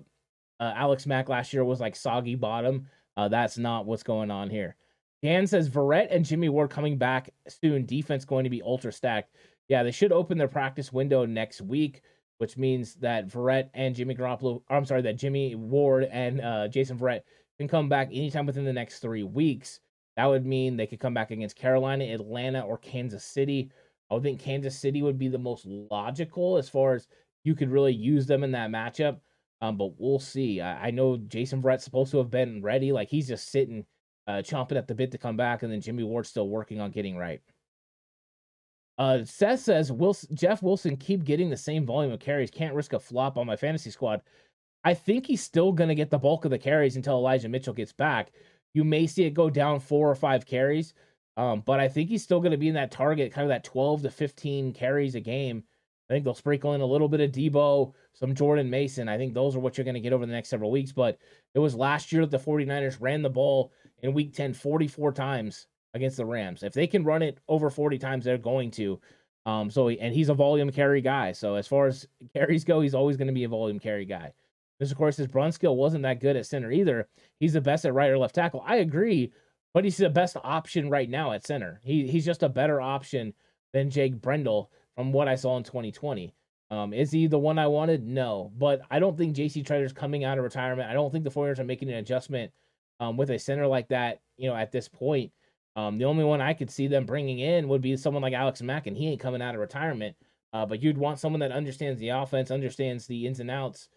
[0.61, 2.87] uh, Alex Mack last year was like soggy bottom.
[3.17, 4.77] Uh, that's not what's going on here.
[5.23, 7.87] Dan says Verrett and Jimmy Ward coming back soon.
[7.87, 9.35] Defense going to be ultra stacked.
[9.69, 12.03] Yeah, they should open their practice window next week,
[12.39, 16.99] which means that Verrett and Jimmy Garoppolo, I'm sorry, that Jimmy Ward and uh, Jason
[16.99, 17.23] Verrett
[17.59, 19.81] can come back anytime within the next three weeks.
[20.17, 23.71] That would mean they could come back against Carolina, Atlanta, or Kansas City.
[24.11, 27.09] I would think Kansas City would be the most logical as far as
[27.43, 29.19] you could really use them in that matchup.
[29.61, 30.61] Um, but we'll see.
[30.61, 32.93] I, I know Jason Verrett's supposed to have been ready.
[32.93, 33.85] Like he's just sitting,
[34.27, 36.91] uh, chomping at the bit to come back, and then Jimmy Ward's still working on
[36.91, 37.41] getting right.
[38.97, 42.51] Uh, Seth says, Wilson, Jeff Wilson keep getting the same volume of carries.
[42.51, 44.23] Can't risk a flop on my fantasy squad.
[44.85, 47.75] I think he's still going to get the bulk of the carries until Elijah Mitchell
[47.75, 48.31] gets back.
[48.75, 50.95] You may see it go down four or five carries,
[51.37, 53.65] um, but I think he's still going to be in that target, kind of that
[53.65, 55.65] 12 to 15 carries a game.
[56.09, 59.09] I think they'll sprinkle in a little bit of Deebo, some Jordan Mason.
[59.09, 60.93] I think those are what you're going to get over the next several weeks.
[60.93, 61.19] But
[61.55, 63.73] it was last year that the 49ers ran the ball
[64.03, 66.63] in week 10 44 times against the Rams.
[66.63, 69.01] If they can run it over 40 times, they're going to.
[69.47, 71.33] Um, so and he's a volume carry guy.
[71.33, 74.33] So as far as carries go, he's always going to be a volume carry guy.
[74.81, 77.09] This, of course, his Brunskill wasn't that good at center either.
[77.39, 78.65] He's the best at right or left tackle.
[78.67, 79.33] I agree,
[79.73, 81.81] but he's the best option right now at center.
[81.85, 83.35] He he's just a better option
[83.73, 86.35] than Jake Brendel from what I saw in 2020.
[86.71, 88.05] Um, is he the one I wanted?
[88.05, 90.91] No, but I don't think JC Tretter's coming out of retirement.
[90.91, 92.51] I don't think the 49ers are making an adjustment
[93.01, 95.31] um, with a center like that, you know, at this point.
[95.77, 98.63] Um, the only one I could see them bringing in would be someone like Alex
[98.63, 100.17] Mack, and he ain't coming out of retirement.
[100.53, 103.89] Uh, but you'd want someone that understands the offense, understands the ins and outs,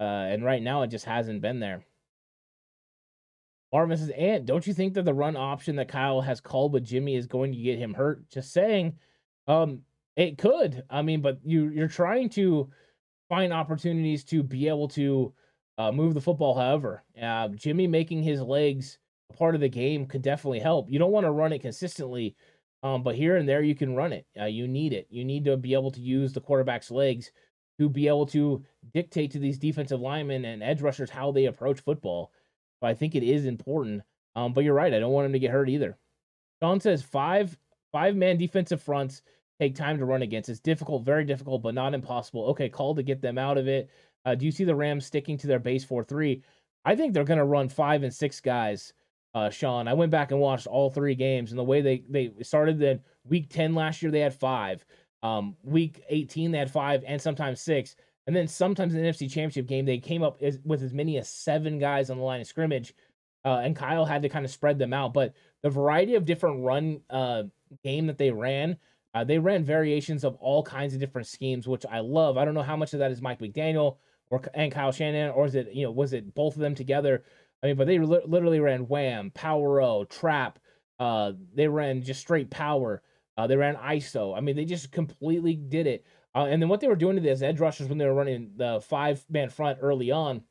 [0.00, 1.84] uh, and right now it just hasn't been there.
[3.72, 6.84] Marvin says, "Ant, don't you think that the run option that Kyle has called with
[6.84, 8.98] Jimmy is going to get him hurt?" Just saying,
[9.46, 9.82] um,
[10.16, 10.82] it could.
[10.90, 12.68] I mean, but you you're trying to
[13.28, 15.32] find opportunities to be able to
[15.78, 16.54] uh, move the football.
[16.54, 18.98] However, uh, Jimmy making his legs
[19.36, 20.90] part of the game could definitely help.
[20.90, 22.36] You don't want to run it consistently,
[22.82, 24.26] um, but here and there you can run it.
[24.40, 25.06] Uh, you need it.
[25.10, 27.30] You need to be able to use the quarterback's legs
[27.78, 31.80] to be able to dictate to these defensive linemen and edge rushers how they approach
[31.80, 32.30] football.
[32.80, 34.02] So I think it is important.
[34.36, 34.92] Um, but you're right.
[34.92, 35.96] I don't want him to get hurt either.
[36.62, 37.56] Sean says five
[37.92, 39.22] five man defensive fronts
[39.60, 40.48] take time to run against.
[40.48, 42.46] It's difficult, very difficult, but not impossible.
[42.50, 43.90] Okay, call to get them out of it.
[44.24, 46.42] Uh, do you see the Rams sticking to their base four three?
[46.84, 48.92] I think they're going to run five and six guys
[49.34, 49.88] uh, Sean.
[49.88, 53.00] I went back and watched all three games, and the way they they started in
[53.24, 54.84] week ten last year, they had five.
[55.22, 57.96] Um, week eighteen, they had five, and sometimes six.
[58.26, 61.18] And then sometimes in the NFC Championship game, they came up as, with as many
[61.18, 62.94] as seven guys on the line of scrimmage,
[63.44, 65.14] uh, and Kyle had to kind of spread them out.
[65.14, 67.44] But the variety of different run uh,
[67.82, 68.76] game that they ran,
[69.14, 72.36] uh, they ran variations of all kinds of different schemes, which I love.
[72.36, 73.96] I don't know how much of that is Mike McDaniel
[74.30, 77.24] or and Kyle Shanahan, or is it you know was it both of them together?
[77.62, 80.58] I mean, but they li- literally ran wham, power o, trap.
[80.98, 83.02] Uh, they ran just straight power.
[83.36, 84.36] Uh, they ran ISO.
[84.36, 86.04] I mean, they just completely did it.
[86.34, 88.52] Uh, and then what they were doing to these edge rushers when they were running
[88.56, 90.42] the five man front early on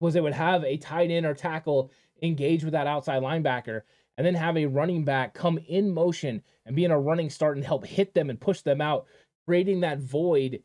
[0.00, 1.90] was they would have a tight end or tackle
[2.22, 3.82] engage with that outside linebacker
[4.16, 7.56] and then have a running back come in motion and be in a running start
[7.56, 9.06] and help hit them and push them out,
[9.46, 10.62] creating that void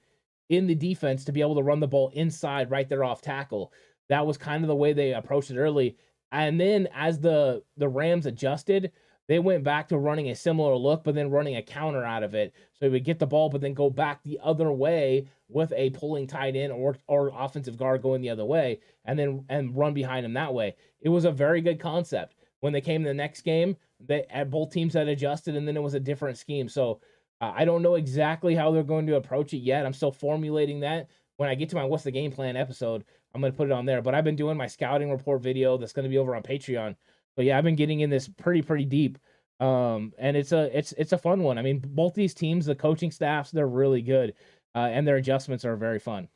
[0.50, 3.72] in the defense to be able to run the ball inside right there off tackle
[4.10, 5.98] that was kind of the way they approached it early.
[6.32, 8.92] And then as the the Rams adjusted,
[9.28, 12.36] they went back to running a similar look, but then running a counter out of
[12.36, 12.54] it.
[12.74, 15.92] So he would get the ball, but then go back the other way with a
[15.92, 19.94] pulling tight end or or offensive guard going the other way, and then and run
[19.94, 20.76] behind him that way.
[21.02, 22.36] It was a very good concept.
[22.60, 25.84] When they came to the next game, they both teams had adjusted, and then it
[25.84, 26.68] was a different scheme.
[26.68, 27.00] So
[27.42, 29.86] uh, I don't know exactly how they're going to approach it yet.
[29.86, 31.10] I'm still formulating that.
[31.38, 33.86] When I get to my what's the game plan episode, I'm gonna put it on
[33.86, 34.02] there.
[34.02, 36.96] But I've been doing my scouting report video that's gonna be over on Patreon.
[37.36, 39.18] But yeah, I've been getting in this pretty pretty deep.
[39.60, 41.58] Um, and it's a it's it's a fun one.
[41.58, 44.36] I mean, both these teams, the coaching staffs, they're really good,
[44.76, 46.28] uh, and their adjustments are very fun.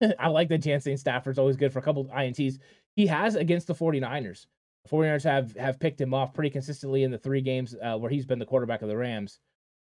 [0.18, 2.58] I like that Jansen Stafford's always good for a couple ints.
[2.96, 4.46] He has against the 49ers.
[4.84, 8.10] The 49ers have have picked him off pretty consistently in the three games uh, where
[8.10, 9.38] he's been the quarterback of the Rams.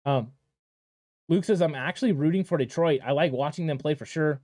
[0.05, 0.31] Um,
[1.29, 3.01] Luke says I'm actually rooting for Detroit.
[3.05, 4.41] I like watching them play for sure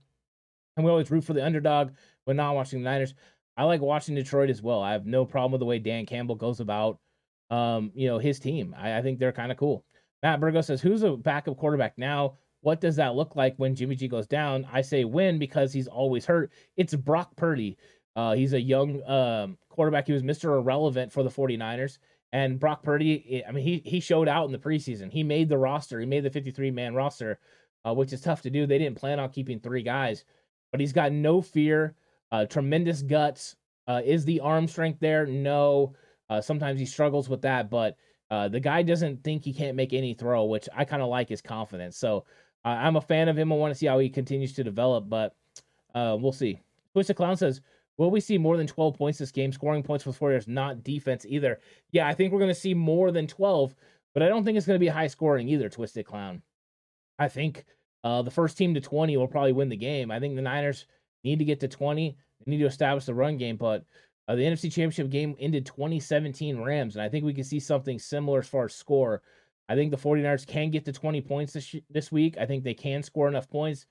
[0.76, 1.92] and we always root for the underdog
[2.24, 3.14] when not watching the Niners.
[3.56, 4.82] I like watching Detroit as well.
[4.82, 6.98] I have no problem with the way Dan Campbell goes about,
[7.50, 8.74] um, you know, his team.
[8.76, 9.84] I, I think they're kind of cool.
[10.22, 12.38] Matt Burgo says, "Who's a backup quarterback now?
[12.62, 15.86] What does that look like when Jimmy G goes down?" I say win because he's
[15.86, 16.50] always hurt.
[16.76, 17.76] It's Brock Purdy.
[18.16, 20.06] Uh, he's a young um, quarterback.
[20.06, 20.56] He was Mr.
[20.56, 21.98] Irrelevant for the 49ers.
[22.32, 25.12] And Brock Purdy, I mean, he he showed out in the preseason.
[25.12, 26.00] He made the roster.
[26.00, 27.38] He made the 53 man roster,
[27.86, 28.66] uh, which is tough to do.
[28.66, 30.24] They didn't plan on keeping three guys,
[30.74, 31.94] but he's got no fear,
[32.32, 33.54] uh, tremendous guts.
[33.86, 35.24] Uh, is the arm strength there?
[35.24, 35.94] No.
[36.28, 37.96] Uh, sometimes he struggles with that, but
[38.32, 41.28] uh, the guy doesn't think he can't make any throw, which I kind of like
[41.28, 41.96] his confidence.
[41.96, 42.24] So
[42.64, 43.52] I'm a fan of him.
[43.52, 45.36] I want to see how he continues to develop, but
[45.94, 46.58] uh, we'll see.
[46.92, 47.60] Twisted Clown says,
[47.96, 49.52] Will we see more than 12 points this game?
[49.52, 51.60] Scoring points for the Warriors, not defense either.
[51.92, 53.76] Yeah, I think we're going to see more than 12,
[54.12, 56.42] but I don't think it's going to be high scoring either, Twisted Clown.
[57.16, 57.64] I think
[58.04, 60.10] uh, the first team to 20 will probably win the game.
[60.10, 60.86] I think the Niners
[61.24, 62.16] need to get to 20.
[62.44, 63.84] They need to establish the run game, but
[64.28, 67.98] uh, the NFC Championship game ended 2017 Rams, and I think we can see something
[67.98, 69.22] similar as far as score.
[69.68, 72.36] I think the 49ers can get to 20 points this, this week.
[72.38, 73.86] I think they can score enough points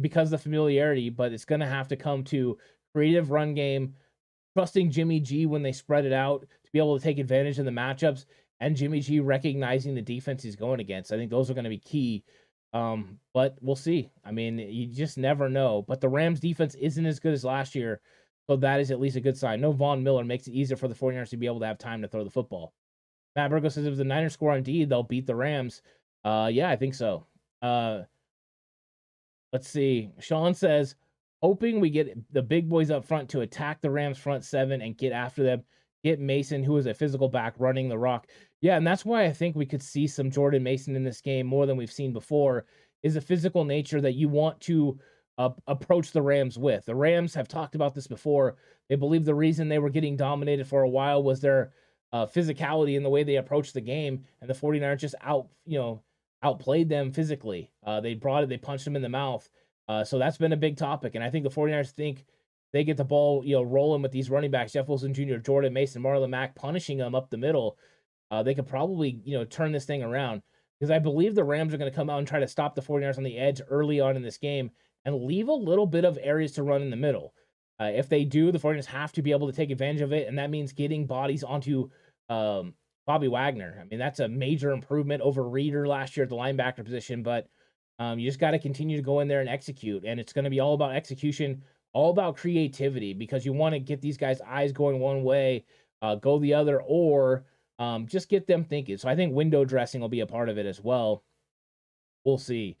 [0.00, 2.56] because of the familiarity, but it's going to have to come to
[2.94, 3.94] creative run game,
[4.56, 7.66] trusting Jimmy G when they spread it out to be able to take advantage of
[7.66, 8.24] the matchups,
[8.60, 11.12] and Jimmy G recognizing the defense he's going against.
[11.12, 12.24] I think those are going to be key.
[12.72, 14.10] Um, but we'll see.
[14.24, 15.84] I mean, you just never know.
[15.86, 18.00] But the Rams defense isn't as good as last year.
[18.48, 19.60] So that is at least a good sign.
[19.60, 22.02] No Von Miller makes it easier for the 49ers to be able to have time
[22.02, 22.72] to throw the football.
[23.36, 25.82] Matt Burgo says if the Niners score on D, they'll beat the Rams.
[26.24, 27.26] Uh, yeah, I think so.
[27.62, 28.02] Uh,
[29.52, 30.10] let's see.
[30.18, 30.96] Sean says,
[31.42, 34.98] hoping we get the big boys up front to attack the Rams front seven and
[34.98, 35.62] get after them.
[36.02, 38.26] Get Mason, who is a physical back, running the rock.
[38.60, 41.46] Yeah, and that's why I think we could see some Jordan Mason in this game
[41.46, 42.66] more than we've seen before.
[43.02, 44.98] Is a physical nature that you want to
[45.38, 46.84] uh, approach the Rams with.
[46.84, 48.56] The Rams have talked about this before.
[48.90, 51.72] They believe the reason they were getting dominated for a while was their
[52.12, 55.78] uh, physicality and the way they approached the game, and the 49ers just out, you
[55.78, 56.02] know,
[56.42, 57.70] outplayed them physically.
[57.86, 59.48] Uh, they brought it, they punched them in the mouth.
[59.88, 61.14] Uh, so that's been a big topic.
[61.14, 62.24] And I think the 49ers think
[62.72, 65.72] they get the ball, you know, rolling with these running backs, Jeff Wilson Jr., Jordan
[65.72, 67.78] Mason, Marlon Mack, punishing them up the middle.
[68.30, 70.42] Uh, they could probably, you know, turn this thing around.
[70.78, 72.80] Because I believe the Rams are going to come out and try to stop the
[72.80, 74.70] 49ers on the edge early on in this game
[75.04, 77.34] and leave a little bit of areas to run in the middle.
[77.78, 80.28] Uh, if they do, the 49ers have to be able to take advantage of it.
[80.28, 81.90] And that means getting bodies onto
[82.28, 82.74] um,
[83.06, 83.78] Bobby Wagner.
[83.80, 87.48] I mean, that's a major improvement over Reeder last year at the linebacker position, but
[87.98, 90.04] um, you just got to continue to go in there and execute.
[90.06, 91.62] And it's going to be all about execution,
[91.92, 95.64] all about creativity, because you want to get these guys' eyes going one way,
[96.00, 97.44] uh, go the other, or
[97.80, 98.98] um, just get them thinking.
[98.98, 101.24] So I think window dressing will be a part of it as well.
[102.24, 102.76] We'll see.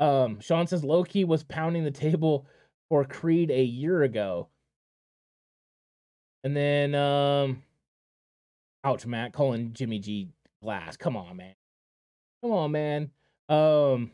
[0.00, 2.46] Um, Sean says Loki was pounding the table
[2.88, 4.48] for Creed a year ago.
[6.44, 7.62] And then um
[8.84, 9.32] Ouch, Matt.
[9.32, 10.28] Calling Jimmy G
[10.62, 10.96] glass.
[10.96, 11.54] Come on, man.
[12.42, 13.10] Come on, man.
[13.48, 14.12] Um,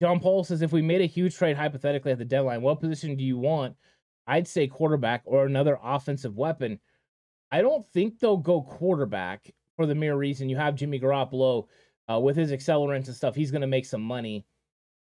[0.00, 3.16] John Paul says if we made a huge trade hypothetically at the deadline, what position
[3.16, 3.74] do you want?
[4.26, 6.78] I'd say quarterback or another offensive weapon.
[7.50, 11.66] I don't think they'll go quarterback for the mere reason you have Jimmy Garoppolo
[12.10, 13.34] uh, with his accelerants and stuff.
[13.34, 14.44] He's going to make some money.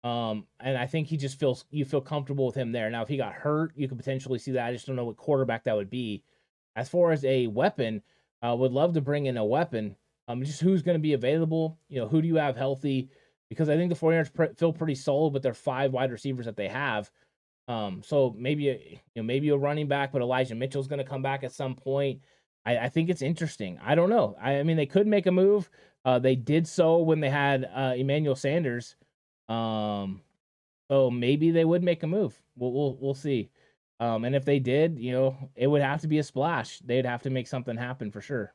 [0.02, 2.90] Um, and I think he just feels you feel comfortable with him there.
[2.90, 4.66] Now, if he got hurt, you could potentially see that.
[4.66, 6.22] I just don't know what quarterback that would be.
[6.76, 8.02] As far as a weapon,
[8.42, 9.96] uh, would love to bring in a weapon.
[10.28, 11.78] Um, just who's going to be available.
[11.88, 13.08] You know, who do you have healthy?
[13.48, 16.56] Because I think the 49ers pre- feel pretty solid with their five wide receivers that
[16.56, 17.10] they have.
[17.68, 21.04] Um, so maybe a, you know maybe a running back, but Elijah Mitchell's going to
[21.04, 22.20] come back at some point.
[22.66, 23.78] I, I, think it's interesting.
[23.84, 24.36] I don't know.
[24.40, 25.70] I, I, mean, they could make a move.
[26.04, 28.96] Uh, they did so when they had uh, Emmanuel Sanders.
[29.48, 30.22] Um,
[30.88, 32.40] so maybe they would make a move.
[32.56, 33.50] We'll we'll, we'll see.
[34.00, 36.80] Um, and if they did, you know, it would have to be a splash.
[36.80, 38.54] They'd have to make something happen for sure.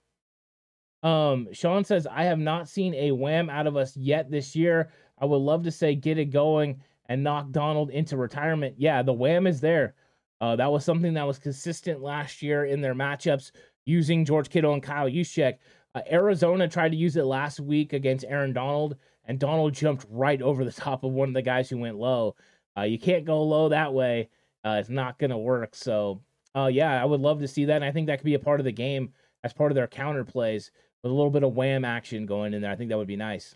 [1.02, 4.92] Um, Sean says, I have not seen a wham out of us yet this year.
[5.18, 8.76] I would love to say get it going and knock Donald into retirement.
[8.78, 9.96] Yeah, the wham is there.
[10.42, 13.52] Uh, that was something that was consistent last year in their matchups
[13.90, 15.58] using George Kittle and Kyle Juszczyk.
[15.96, 20.42] Uh, Arizona tried to use it last week against Aaron Donald, and Donald jumped right
[20.42, 22.36] over the top of one of the guys who went low.
[22.78, 24.30] Uh, you can't go low that way
[24.64, 25.76] uh, it's not going to work.
[25.76, 26.22] So,
[26.56, 27.76] uh, yeah, I would love to see that.
[27.76, 29.14] And I think that could be a part of the game
[29.44, 30.72] as part of their counter plays
[31.02, 32.72] with a little bit of wham action going in there.
[32.72, 33.56] I think that would be nice.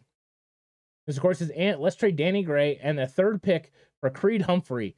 [1.05, 4.43] Because, of course, is Ant, let's trade Danny Gray and the third pick for Creed
[4.43, 4.95] Humphrey.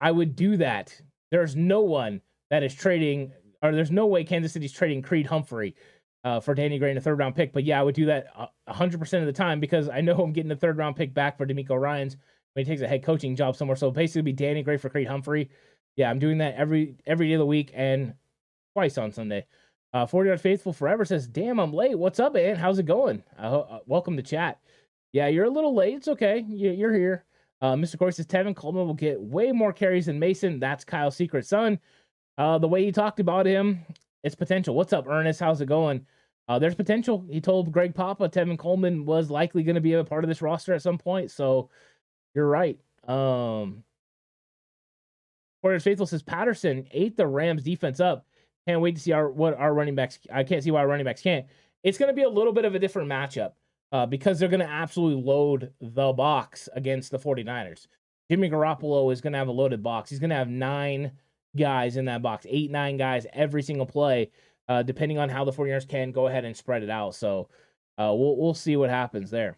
[0.00, 1.00] I would do that.
[1.30, 2.20] There's no one
[2.50, 3.32] that is trading,
[3.64, 5.74] or there's no way Kansas City's trading Creed Humphrey
[6.22, 7.52] uh, for Danny Gray and a third round pick.
[7.52, 8.26] But yeah, I would do that
[8.68, 11.46] 100% of the time because I know I'm getting a third round pick back for
[11.46, 12.16] DeMeco Ryans
[12.52, 13.76] when he takes a head coaching job somewhere.
[13.76, 15.50] So basically, be Danny Gray for Creed Humphrey.
[15.96, 18.14] Yeah, I'm doing that every every day of the week and
[18.74, 19.46] twice on Sunday.
[19.92, 21.98] Uh, 40 Yard Faithful Forever says, "Damn, I'm late.
[21.98, 22.56] What's up, man?
[22.56, 23.22] How's it going?
[23.38, 24.58] Uh, uh, welcome to chat.
[25.12, 25.94] Yeah, you're a little late.
[25.94, 26.44] It's okay.
[26.48, 27.24] You, are here.
[27.62, 27.96] Uh, Mr.
[27.96, 30.58] Corey says Tevin Coleman will get way more carries than Mason.
[30.58, 31.78] That's Kyle's secret son.
[32.38, 33.80] Uh, the way he talked about him,
[34.22, 34.74] it's potential.
[34.74, 35.40] What's up, Ernest?
[35.40, 36.06] How's it going?
[36.48, 37.24] Uh, there's potential.
[37.30, 40.42] He told Greg Papa Tevin Coleman was likely going to be a part of this
[40.42, 41.30] roster at some point.
[41.30, 41.70] So
[42.34, 42.78] you're right.
[43.06, 43.84] Um,
[45.62, 48.26] Warriors Faithful says Patterson ate the Rams defense up.
[48.66, 50.18] Can't wait to see our what our running backs.
[50.32, 51.46] I can't see why our running backs can't.
[51.82, 53.52] It's going to be a little bit of a different matchup
[53.92, 57.86] uh, because they're going to absolutely load the box against the 49ers.
[58.30, 60.08] Jimmy Garoppolo is going to have a loaded box.
[60.10, 61.12] He's going to have nine
[61.56, 64.30] guys in that box, eight, nine guys every single play,
[64.68, 67.14] uh, depending on how the 49ers can go ahead and spread it out.
[67.14, 67.48] So
[67.98, 69.56] uh, we'll, we'll see what happens there.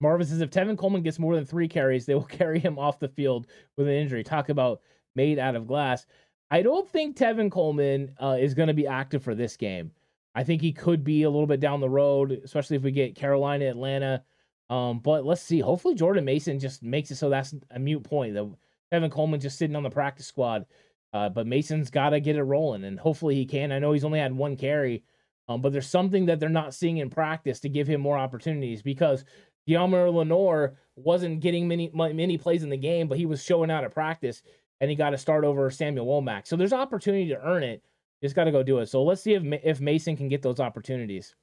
[0.00, 2.98] Marvin says if Tevin Coleman gets more than three carries, they will carry him off
[2.98, 3.46] the field
[3.76, 4.24] with an injury.
[4.24, 4.80] Talk about
[5.14, 6.06] made out of glass.
[6.50, 9.92] I don't think Tevin Coleman uh, is going to be active for this game.
[10.34, 13.16] I think he could be a little bit down the road, especially if we get
[13.16, 14.24] Carolina, Atlanta.
[14.68, 15.60] Um, but let's see.
[15.60, 18.34] Hopefully, Jordan Mason just makes it so that's a mute point.
[18.34, 18.48] That
[18.92, 20.66] Tevin Coleman just sitting on the practice squad.
[21.12, 23.72] Uh, but Mason's got to get it rolling, and hopefully he can.
[23.72, 25.02] I know he's only had one carry,
[25.48, 28.82] um, but there's something that they're not seeing in practice to give him more opportunities
[28.82, 29.24] because
[29.68, 33.84] Deommodore Lenoir wasn't getting many many plays in the game, but he was showing out
[33.84, 34.42] at practice,
[34.80, 36.46] and he got to start over Samuel Womack.
[36.46, 37.82] So there's opportunity to earn it.
[38.22, 38.86] Just got to go do it.
[38.86, 41.34] So let's see if if Mason can get those opportunities.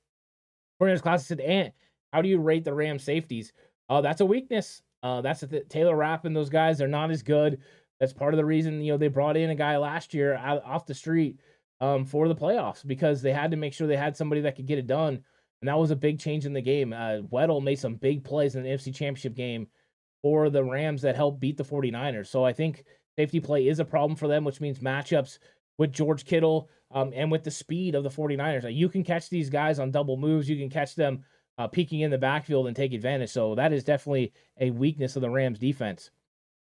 [0.80, 1.74] Corners class said, "Ant,
[2.14, 3.52] how do you rate the Ram safeties?
[3.90, 4.82] Oh, uh, that's a weakness.
[5.04, 6.78] Uh, that's a th- Taylor Rapp and those guys.
[6.78, 7.60] They're not as good.
[8.00, 10.64] That's part of the reason you know they brought in a guy last year out,
[10.64, 11.40] off the street
[11.82, 14.68] um, for the playoffs because they had to make sure they had somebody that could
[14.68, 15.24] get it done,
[15.62, 16.94] and that was a big change in the game.
[16.94, 19.68] Uh, Weddle made some big plays in the NFC Championship game
[20.22, 22.28] for the Rams that helped beat the 49ers.
[22.28, 22.84] So I think
[23.18, 25.40] safety play is a problem for them, which means matchups
[25.78, 28.64] with George Kittle um, and with the speed of the 49ers.
[28.64, 31.24] Like you can catch these guys on double moves, you can catch them
[31.58, 33.30] uh, peeking in the backfield and take advantage.
[33.30, 36.12] So that is definitely a weakness of the Rams defense.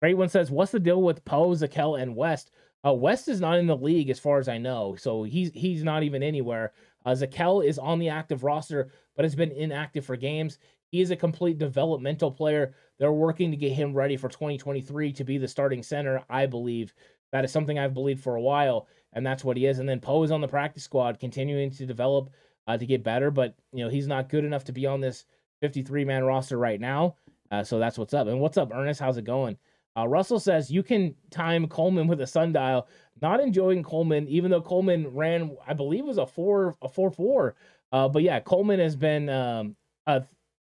[0.04, 2.52] Great one says, "What's the deal with Poe, Zakelj, and West?"
[2.86, 5.82] Uh, West is not in the league as far as I know, so he's he's
[5.82, 6.74] not even anywhere.
[7.06, 10.60] Uh, Zakelj is on the active roster, but has been inactive for games.
[10.92, 12.76] He is a complete developmental player.
[13.00, 16.22] They're working to get him ready for 2023 to be the starting center.
[16.30, 16.94] I believe
[17.32, 19.80] that is something I've believed for a while, and that's what he is.
[19.80, 22.30] And then Poe is on the practice squad, continuing to develop
[22.68, 25.24] uh, to get better, but you know he's not good enough to be on this
[25.62, 27.16] 53 man roster right now.
[27.50, 28.28] Uh, so that's what's up.
[28.28, 29.00] And what's up, Ernest?
[29.00, 29.58] How's it going?
[29.98, 32.88] Uh, Russell says you can time Coleman with a sundial.
[33.22, 37.56] Not enjoying Coleman, even though Coleman ran, I believe, was a four a four four.
[37.92, 39.30] Uh, but yeah, Coleman has been.
[39.30, 39.76] Um,
[40.08, 40.22] uh,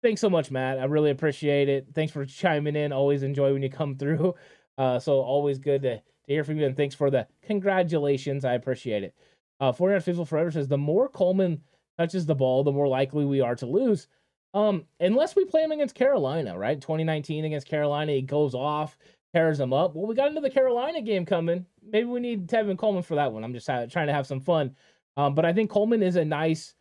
[0.02, 0.78] thanks so much, Matt.
[0.78, 1.86] I really appreciate it.
[1.94, 2.92] Thanks for chiming in.
[2.92, 4.34] Always enjoy when you come through.
[4.76, 8.44] Uh, so always good to, to hear from you, and thanks for the congratulations.
[8.44, 9.14] I appreciate it.
[9.60, 11.60] Uh, 49 Faithful Forever says the more Coleman
[11.96, 14.08] touches the ball, the more likely we are to lose.
[14.54, 16.80] Um, unless we play him against Carolina, right?
[16.80, 18.98] 2019 against Carolina, he goes off,
[19.34, 19.94] tears them up.
[19.94, 21.64] Well, we got another Carolina game coming.
[21.82, 23.44] Maybe we need Tevin Coleman for that one.
[23.44, 24.76] I'm just trying to have some fun.
[25.16, 26.74] Um, but I think Coleman is a nice,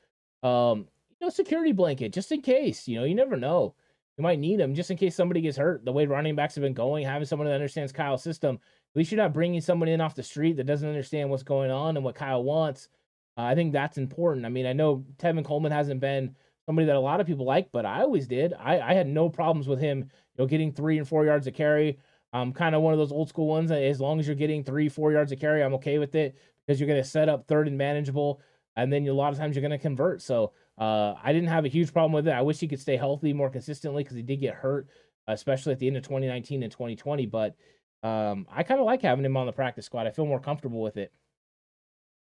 [0.44, 0.88] um,
[1.20, 2.88] you know, security blanket just in case.
[2.88, 3.76] You know, you never know.
[4.18, 5.86] You might need him just in case somebody gets hurt.
[5.86, 8.56] The way running backs have been going, having someone that understands Kyle's system.
[8.56, 11.72] At least you're not bringing someone in off the street that doesn't understand what's going
[11.72, 12.90] on and what Kyle wants.
[13.38, 14.46] Uh, I think that's important.
[14.46, 16.36] I mean, I know Tevin Coleman hasn't been
[16.72, 18.54] somebody that a lot of people like, but I always did.
[18.54, 20.06] I, I had no problems with him, you
[20.38, 22.00] know, getting three and four yards of carry.
[22.32, 23.72] I'm kind of one of those old school ones.
[23.72, 26.80] As long as you're getting three, four yards of carry, I'm okay with it because
[26.80, 28.40] you're going to set up third and manageable,
[28.78, 30.22] and then a lot of times you're going to convert.
[30.22, 32.32] So uh, I didn't have a huge problem with it.
[32.32, 34.88] I wish he could stay healthy more consistently because he did get hurt,
[35.28, 37.26] especially at the end of 2019 and 2020.
[37.26, 37.58] But
[38.02, 40.08] um, I kind of like having him on the practice squad.
[40.08, 41.12] I feel more comfortable with it.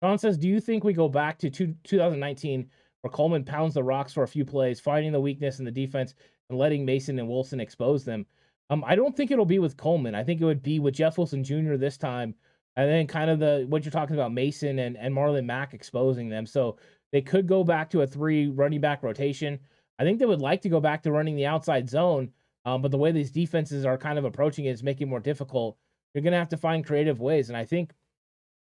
[0.03, 2.69] Sean says, "Do you think we go back to two, 2019
[3.05, 6.15] where Coleman pounds the rocks for a few plays, finding the weakness in the defense
[6.49, 8.27] and letting Mason and Wilson expose them?"
[8.71, 10.15] Um, I don't think it'll be with Coleman.
[10.15, 11.77] I think it would be with Jeff Wilson Jr.
[11.77, 12.35] this time,
[12.77, 16.29] and then kind of the what you're talking about, Mason and and Marlon Mack exposing
[16.29, 16.47] them.
[16.47, 16.79] So
[17.13, 19.61] they could go back to a three running back rotation.
[19.99, 22.33] I think they would like to go back to running the outside zone,
[22.65, 25.21] um, but the way these defenses are kind of approaching it is making it more
[25.21, 25.77] difficult.
[26.13, 27.93] You're going to have to find creative ways, and I think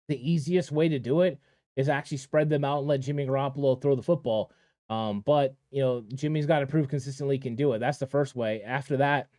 [0.07, 1.39] the easiest way to do it
[1.79, 4.51] is actually spread them out and let Jimmy Garoppolo throw the football.
[4.89, 7.79] Um, but you know, Jimmy's got to prove consistently can do it.
[7.79, 8.61] That's the first way.
[8.63, 9.29] After that,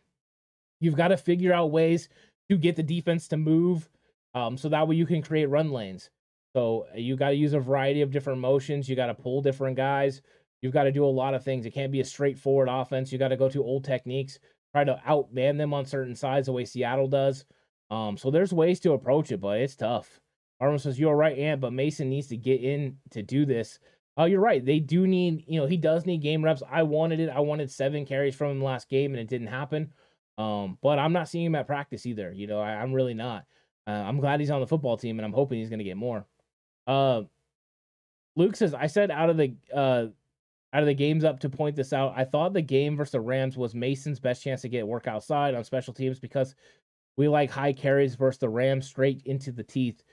[0.79, 2.09] you've got to figure out ways
[2.49, 3.87] to get the defense to move,
[4.33, 6.09] um, so that way you can create run lanes.
[6.55, 8.89] So uh, you got to use a variety of different motions.
[8.89, 10.23] You got to pull different guys.
[10.63, 11.65] You've got to do a lot of things.
[11.67, 13.11] It can't be a straightforward offense.
[13.11, 14.39] You got to go to old techniques,
[14.73, 17.45] try to outman them on certain sides the way Seattle does.
[17.91, 20.19] Um, so there's ways to approach it, but it's tough.
[20.61, 23.79] Arnold says, You're right, Ant, but Mason needs to get in to do this.
[24.15, 24.63] Oh, you're right.
[24.63, 26.61] They do need, you know, he does need game reps.
[26.69, 27.29] I wanted it.
[27.29, 29.91] I wanted seven carries from him last game, and it didn't happen.
[30.37, 32.31] Um, but I'm not seeing him at practice either.
[32.31, 33.45] You know, I, am really not.
[33.87, 35.97] Uh, I'm glad he's on the football team, and I'm hoping he's going to get
[35.97, 36.25] more.
[36.85, 37.23] Uh,
[38.35, 40.05] Luke says, I said out of the uh,
[40.73, 43.21] out of the games up to point this out, I thought the game versus the
[43.21, 46.55] Rams was Mason's best chance to get work outside on special teams because
[47.17, 50.03] we like high carries versus the Rams straight into the teeth.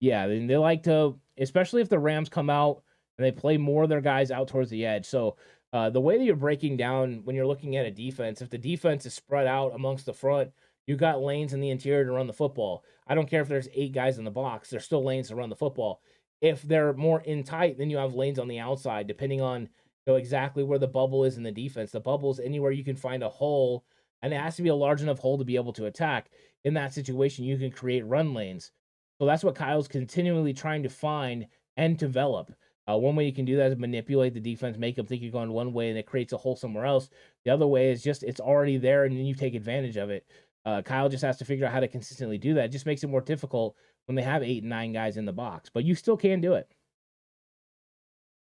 [0.00, 2.82] Yeah, and they like to, especially if the Rams come out
[3.16, 5.06] and they play more of their guys out towards the edge.
[5.06, 5.36] So
[5.72, 8.58] uh, the way that you're breaking down when you're looking at a defense, if the
[8.58, 10.50] defense is spread out amongst the front,
[10.86, 12.84] you got lanes in the interior to run the football.
[13.06, 15.50] I don't care if there's eight guys in the box, there's still lanes to run
[15.50, 16.00] the football.
[16.40, 19.68] If they're more in tight, then you have lanes on the outside, depending on you
[20.06, 21.90] know exactly where the bubble is in the defense.
[21.90, 23.84] The bubble is anywhere you can find a hole,
[24.22, 26.30] and it has to be a large enough hole to be able to attack.
[26.64, 28.70] In that situation, you can create run lanes.
[29.18, 31.46] So that's what Kyle's continually trying to find
[31.76, 32.52] and develop.
[32.88, 35.30] Uh, one way you can do that is manipulate the defense, make them think you're
[35.30, 37.10] going one way, and it creates a hole somewhere else.
[37.44, 40.26] The other way is just it's already there, and then you take advantage of it.
[40.64, 42.66] Uh, Kyle just has to figure out how to consistently do that.
[42.66, 45.32] It just makes it more difficult when they have eight and nine guys in the
[45.32, 46.74] box, but you still can do it.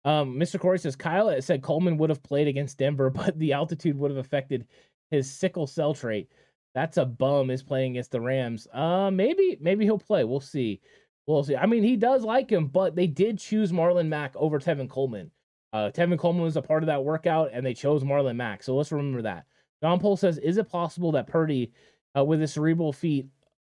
[0.05, 0.57] Um, Mr.
[0.57, 4.25] Corey says Kyle said Coleman would have played against Denver, but the altitude would have
[4.25, 4.65] affected
[5.11, 6.31] his sickle cell trait.
[6.77, 8.67] That's a bum is playing against the Rams.
[8.71, 10.23] Uh, maybe maybe he'll play.
[10.23, 10.79] We'll see.
[11.25, 11.55] We'll see.
[11.55, 15.31] I mean, he does like him, but they did choose Marlon Mack over Tevin Coleman.
[15.73, 18.61] Uh, Tevin Coleman was a part of that workout, and they chose Marlon Mack.
[18.61, 19.47] So let's remember that.
[19.81, 21.71] John Pohl says, "Is it possible that Purdy,
[22.15, 23.25] uh, with his cerebral feet,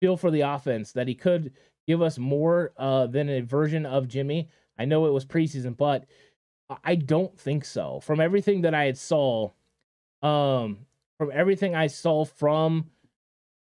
[0.01, 1.53] feel for the offense that he could
[1.87, 4.49] give us more uh, than a version of Jimmy?
[4.77, 6.05] I know it was preseason, but
[6.83, 8.01] I don't think so.
[8.01, 9.53] From everything that I had saw,
[10.21, 10.79] um,
[11.19, 12.87] from everything I saw from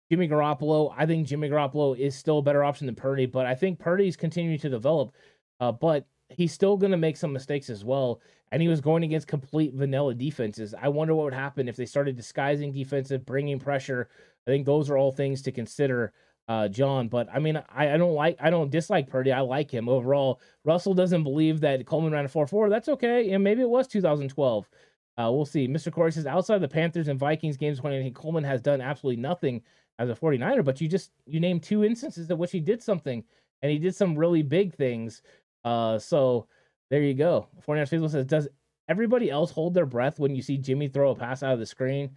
[0.10, 3.56] Jimmy Garoppolo, I think Jimmy Garoppolo is still a better option than Purdy, but I
[3.56, 5.14] think Purdy's continuing to develop.
[5.60, 8.22] Uh, but he's still going to make some mistakes as well.
[8.52, 10.76] And he was going against complete vanilla defenses.
[10.80, 14.10] I wonder what would happen if they started disguising defensive, bringing pressure.
[14.48, 16.14] I think those are all things to consider,
[16.48, 17.08] uh, John.
[17.08, 19.32] But I mean, I, I don't like, I don't dislike Purdy.
[19.32, 20.39] I like him overall.
[20.64, 22.70] Russell doesn't believe that Coleman ran a 4 4.
[22.70, 23.32] That's okay.
[23.32, 24.70] And maybe it was 2012.
[25.18, 25.68] Uh, we'll see.
[25.68, 25.91] Mr.
[25.91, 29.61] Corey says outside the Panthers and Vikings games, 2019, Coleman has done absolutely nothing
[29.99, 33.24] as a 49er, but you just you name two instances in which he did something
[33.61, 35.22] and he did some really big things.
[35.64, 36.47] Uh, so
[36.89, 37.47] there you go.
[37.68, 38.47] 49ers Faithful says, Does
[38.89, 41.66] everybody else hold their breath when you see Jimmy throw a pass out of the
[41.66, 42.11] screen?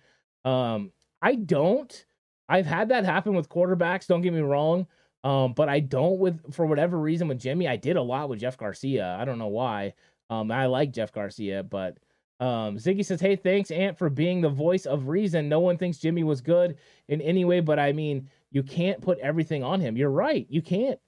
[0.45, 0.91] Um,
[1.21, 2.07] I don't.
[2.49, 4.87] I've had that happen with quarterbacks, don't get me wrong.
[5.25, 7.67] Um, but I don't with for whatever reason with Jimmy.
[7.67, 9.17] I did a lot with Jeff Garcia.
[9.19, 9.95] I don't know why.
[10.31, 11.99] Um, I like Jeff Garcia, but
[12.39, 15.49] um, Ziggy says, Hey, thanks, Ant, for being the voice of reason.
[15.49, 16.77] No one thinks Jimmy was good
[17.09, 19.97] in any way, but I mean, you can't put everything on him.
[19.97, 20.47] You're right.
[20.49, 20.99] You can't.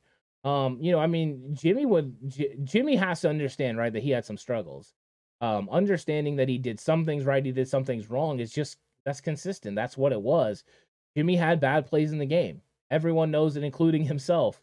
[0.45, 4.11] Um, you know, I mean, Jimmy would J- Jimmy has to understand, right, that he
[4.11, 4.95] had some struggles.
[5.41, 8.79] Um, understanding that he did some things right, he did some things wrong is just
[9.05, 9.77] that's consistent.
[9.77, 10.65] That's what it was.
[11.17, 12.63] Jimmy had bad plays in the game.
[12.91, 14.63] Everyone knows it, including himself.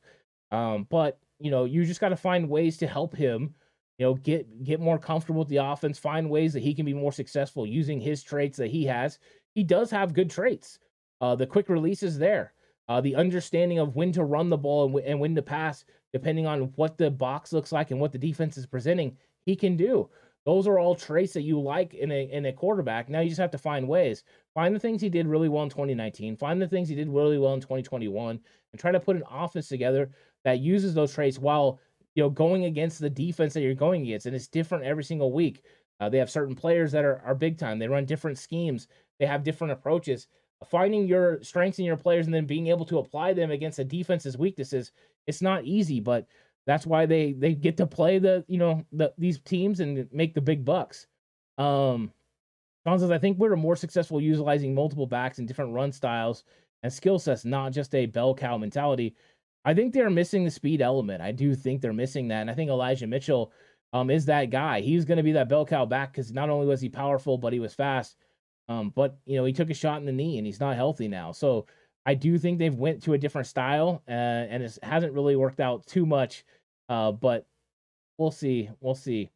[0.51, 3.53] Um, but you know, you just got to find ways to help him
[3.97, 6.93] you know, get get more comfortable with the offense, find ways that he can be
[6.93, 9.19] more successful using his traits that he has.
[9.53, 10.79] He does have good traits.
[11.21, 12.53] Uh, the quick release is there.
[12.87, 15.85] Uh, the understanding of when to run the ball and, w- and when to pass,
[16.13, 19.75] depending on what the box looks like and what the defense is presenting, he can
[19.75, 20.09] do.
[20.45, 23.09] Those are all traits that you like in a in a quarterback.
[23.09, 24.23] Now you just have to find ways.
[24.53, 26.37] Find the things he did really well in 2019.
[26.37, 28.39] Find the things he did really well in 2021,
[28.71, 30.11] and try to put an offense together
[30.43, 31.79] that uses those traits while
[32.15, 35.31] you know, going against the defense that you're going against, and it's different every single
[35.31, 35.63] week.
[35.99, 37.79] Uh, they have certain players that are, are big time.
[37.79, 38.87] They run different schemes.
[39.19, 40.27] They have different approaches.
[40.69, 43.83] Finding your strengths in your players and then being able to apply them against a
[43.83, 44.91] defense's weaknesses,
[45.27, 46.27] it's not easy, but
[46.65, 50.33] that's why they they get to play the you know the, these teams and make
[50.33, 51.07] the big bucks.
[51.57, 52.11] Um,
[52.85, 56.43] John says, I think we're more successful utilizing multiple backs and different run styles
[56.83, 59.15] and skill sets, not just a bell cow mentality.
[59.65, 61.21] I think they're missing the speed element.
[61.21, 62.41] I do think they're missing that.
[62.41, 63.51] And I think Elijah Mitchell
[63.93, 64.81] um, is that guy.
[64.81, 67.51] He's going to be that bell cow back because not only was he powerful, but
[67.51, 68.15] he was fast.
[68.69, 71.07] Um, but you know, he took a shot in the knee and he's not healthy
[71.07, 71.31] now.
[71.31, 71.65] So
[72.05, 75.59] I do think they've went to a different style, uh, and it hasn't really worked
[75.59, 76.45] out too much.
[76.87, 77.47] Uh, but
[78.17, 78.69] we'll see.
[78.79, 79.31] We'll see.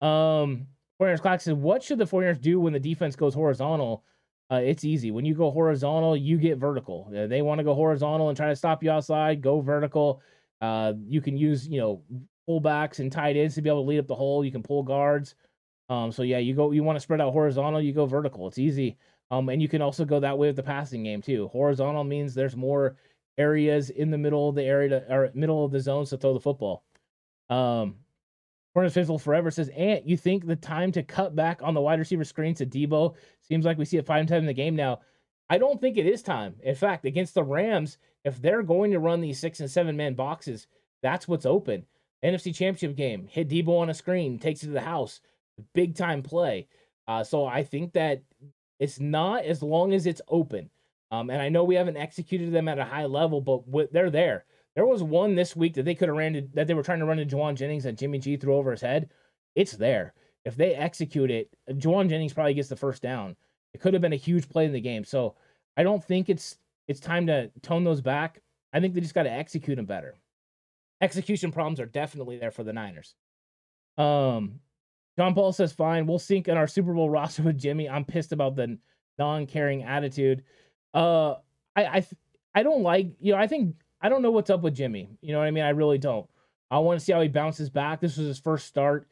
[0.00, 0.66] Um,
[1.00, 4.02] 49ers Clock says, what should the 49ers do when the defense goes horizontal?
[4.50, 5.10] Uh, it's easy.
[5.10, 7.10] When you go horizontal, you get vertical.
[7.16, 9.40] Uh, they want to go horizontal and try to stop you outside.
[9.40, 10.22] Go vertical.
[10.60, 12.02] Uh, you can use you know
[12.48, 14.44] pullbacks and tight ends to be able to lead up the hole.
[14.44, 15.34] You can pull guards.
[15.88, 16.70] Um, so yeah, you go.
[16.70, 17.80] You want to spread out horizontal.
[17.80, 18.46] You go vertical.
[18.46, 18.96] It's easy.
[19.32, 21.48] Um, and you can also go that way with the passing game too.
[21.48, 22.96] Horizontal means there's more
[23.38, 26.32] areas in the middle of the area to, or middle of the zones to throw
[26.32, 26.84] the football.
[27.50, 27.96] Um,
[28.72, 31.98] Corners Fizzle Forever says, Ant, you think the time to cut back on the wide
[31.98, 33.14] receiver screens to Deebo
[33.48, 35.00] seems like we see it five times in the game now.
[35.48, 36.56] I don't think it is time.
[36.62, 40.14] In fact, against the Rams, if they're going to run these six and seven man
[40.14, 40.66] boxes,
[41.02, 41.86] that's what's open.
[42.24, 45.20] NFC Championship game, hit Deebo on a screen, takes it to the house,
[45.74, 46.66] big time play.
[47.06, 48.22] Uh, so I think that
[48.80, 50.70] it's not as long as it's open.
[51.12, 54.44] Um, and I know we haven't executed them at a high level, but they're there.
[54.74, 56.98] There was one this week that they could have ran to, that they were trying
[56.98, 59.08] to run to Jauan Jennings that Jimmy G threw over his head.
[59.54, 60.12] It's there.
[60.46, 63.34] If they execute it, Jauan Jennings probably gets the first down.
[63.74, 65.04] It could have been a huge play in the game.
[65.04, 65.34] So
[65.76, 68.40] I don't think it's it's time to tone those back.
[68.72, 70.14] I think they just got to execute them better.
[71.00, 73.16] Execution problems are definitely there for the Niners.
[73.98, 74.60] Um,
[75.18, 78.32] John Paul says, "Fine, we'll sink in our Super Bowl roster with Jimmy." I'm pissed
[78.32, 78.78] about the
[79.18, 80.44] non-caring attitude.
[80.94, 81.34] Uh,
[81.74, 82.06] I I
[82.54, 83.38] I don't like you know.
[83.38, 85.08] I think I don't know what's up with Jimmy.
[85.22, 85.64] You know what I mean?
[85.64, 86.28] I really don't.
[86.70, 88.00] I want to see how he bounces back.
[88.00, 89.08] This was his first start.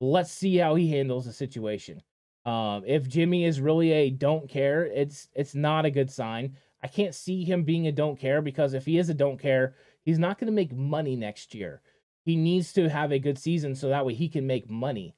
[0.00, 2.02] Let's see how he handles the situation.
[2.46, 6.56] Um, if Jimmy is really a don't care, it's it's not a good sign.
[6.82, 9.74] I can't see him being a don't care because if he is a don't care,
[10.04, 11.82] he's not going to make money next year.
[12.24, 15.14] He needs to have a good season so that way he can make money.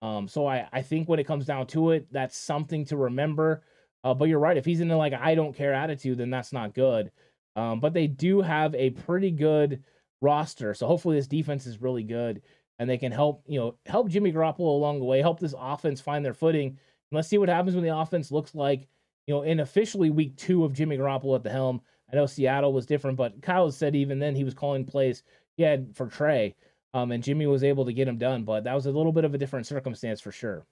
[0.00, 3.62] Um, so I, I think when it comes down to it, that's something to remember.
[4.02, 4.56] Uh, but you're right.
[4.56, 7.12] If he's in a, like I don't care attitude, then that's not good.
[7.54, 9.84] Um, but they do have a pretty good
[10.20, 10.74] roster.
[10.74, 12.42] So hopefully this defense is really good
[12.82, 16.00] and they can help, you know, help Jimmy Garoppolo along the way, help this offense
[16.00, 16.66] find their footing.
[16.66, 16.76] And
[17.12, 18.88] let's see what happens when the offense looks like,
[19.28, 21.80] you know, in officially week two of Jimmy Garoppolo at the helm.
[22.12, 25.22] I know Seattle was different, but Kyle said even then he was calling plays
[25.56, 26.56] he had for Trey.
[26.92, 29.24] Um, and Jimmy was able to get him done, but that was a little bit
[29.24, 30.66] of a different circumstance for sure.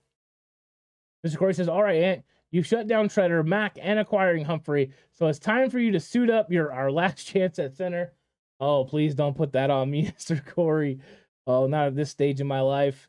[1.25, 1.39] Mr.
[1.39, 4.91] Corey says, All right, Ant, you've shut down Tretter, Mack, and acquiring Humphrey.
[5.13, 8.13] So it's time for you to suit up your our last chance at center.
[8.59, 10.45] Oh, please don't put that on me, Mr.
[10.45, 10.99] Corey.
[11.47, 13.09] Oh, not at this stage in my life.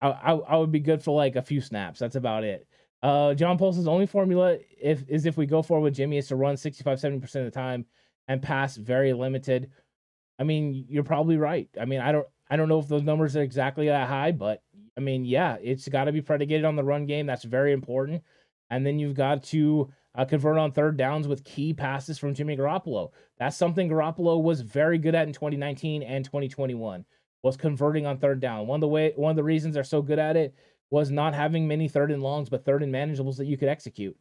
[0.00, 1.98] I, I, I would be good for like a few snaps.
[1.98, 2.66] That's about it.
[3.02, 6.36] Uh, John Pulse's only formula if is if we go forward with Jimmy is to
[6.36, 7.86] run 65 70% of the time
[8.26, 9.70] and pass very limited.
[10.38, 11.68] I mean, you're probably right.
[11.80, 14.62] I mean, I don't I don't know if those numbers are exactly that high, but
[14.96, 17.26] I mean, yeah, it's got to be predicated on the run game.
[17.26, 18.22] That's very important.
[18.70, 22.56] And then you've got to uh, convert on third downs with key passes from Jimmy
[22.56, 23.10] Garoppolo.
[23.38, 27.04] That's something Garoppolo was very good at in 2019 and 2021
[27.42, 28.66] was converting on third down.
[28.66, 30.54] One of the way one of the reasons they're so good at it
[30.90, 34.16] was not having many third and longs, but third and manageables that you could execute.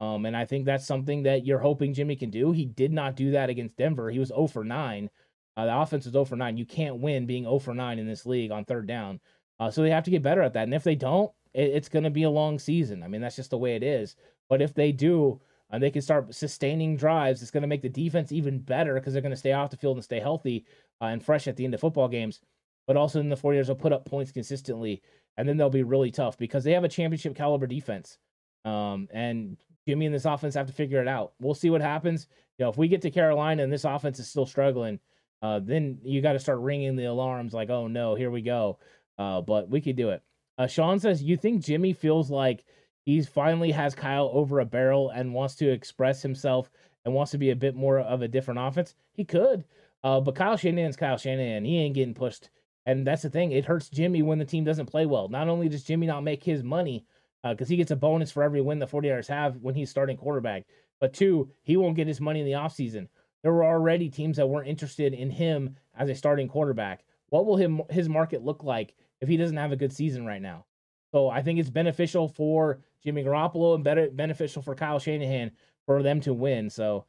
[0.00, 2.52] Um, and I think that's something that you're hoping Jimmy can do.
[2.52, 4.10] He did not do that against Denver.
[4.10, 5.10] He was 0 for 9.
[5.56, 6.56] Uh, the offense was 0 for 9.
[6.56, 9.20] You can't win being 0 for 9 in this league on third down.
[9.58, 10.64] Uh, so they have to get better at that.
[10.64, 13.02] And if they don't, it, it's going to be a long season.
[13.02, 14.16] I mean, that's just the way it is.
[14.48, 15.40] But if they do,
[15.70, 18.94] and uh, they can start sustaining drives, it's going to make the defense even better
[18.94, 20.64] because they're going to stay off the field and stay healthy
[21.00, 22.40] uh, and fresh at the end of football games.
[22.86, 25.02] But also, then the 49ers will put up points consistently,
[25.36, 28.18] and then they'll be really tough because they have a championship caliber defense.
[28.64, 29.56] Um, and
[29.86, 31.32] Jimmy and this offense have to figure it out.
[31.40, 32.26] We'll see what happens.
[32.58, 35.00] You know, if we get to Carolina and this offense is still struggling,
[35.42, 38.78] uh, then you got to start ringing the alarms like, oh no, here we go.
[39.18, 40.22] Uh, but we could do it.
[40.58, 42.64] Uh, Sean says, you think Jimmy feels like
[43.04, 46.70] he's finally has Kyle over a barrel and wants to express himself
[47.04, 48.94] and wants to be a bit more of a different offense?
[49.12, 49.64] He could.
[50.04, 51.64] Uh, but Kyle Shanahan's Kyle Shanahan.
[51.64, 52.50] He ain't getting pushed.
[52.86, 53.52] And that's the thing.
[53.52, 55.28] It hurts Jimmy when the team doesn't play well.
[55.28, 57.04] Not only does Jimmy not make his money,
[57.42, 60.16] because uh, he gets a bonus for every win the 49ers have when he's starting
[60.16, 60.64] quarterback,
[61.00, 63.08] but two, he won't get his money in the offseason
[63.42, 67.04] there were already teams that weren't interested in him as a starting quarterback.
[67.28, 70.42] What will him his market look like if he doesn't have a good season right
[70.42, 70.66] now?
[71.12, 75.52] So I think it's beneficial for Jimmy Garoppolo and better beneficial for Kyle Shanahan
[75.86, 76.70] for them to win.
[76.70, 77.06] So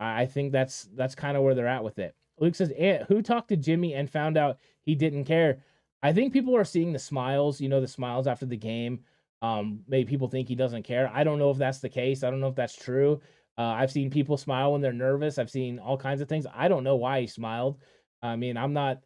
[0.00, 2.14] I think that's that's kind of where they're at with it.
[2.38, 2.72] Luke says,
[3.08, 5.62] "Who talked to Jimmy and found out he didn't care?"
[6.02, 7.60] I think people are seeing the smiles.
[7.60, 9.00] You know, the smiles after the game.
[9.42, 11.10] Um, maybe people think he doesn't care.
[11.12, 12.22] I don't know if that's the case.
[12.24, 13.20] I don't know if that's true.
[13.58, 15.38] Uh, I've seen people smile when they're nervous.
[15.38, 16.46] I've seen all kinds of things.
[16.52, 17.78] I don't know why he smiled.
[18.22, 19.02] I mean, I'm not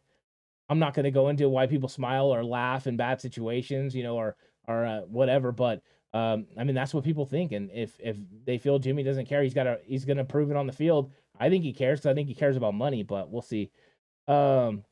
[0.69, 4.03] I'm not going to go into why people smile or laugh in bad situations, you
[4.03, 4.35] know, or
[4.67, 5.51] or uh, whatever.
[5.51, 5.81] But
[6.13, 7.51] um, I mean, that's what people think.
[7.51, 10.51] And if if they feel Jimmy doesn't care, he's got to he's going to prove
[10.51, 11.11] it on the field.
[11.39, 12.05] I think he cares.
[12.05, 13.71] I think he cares about money, but we'll see.
[14.27, 14.83] Um,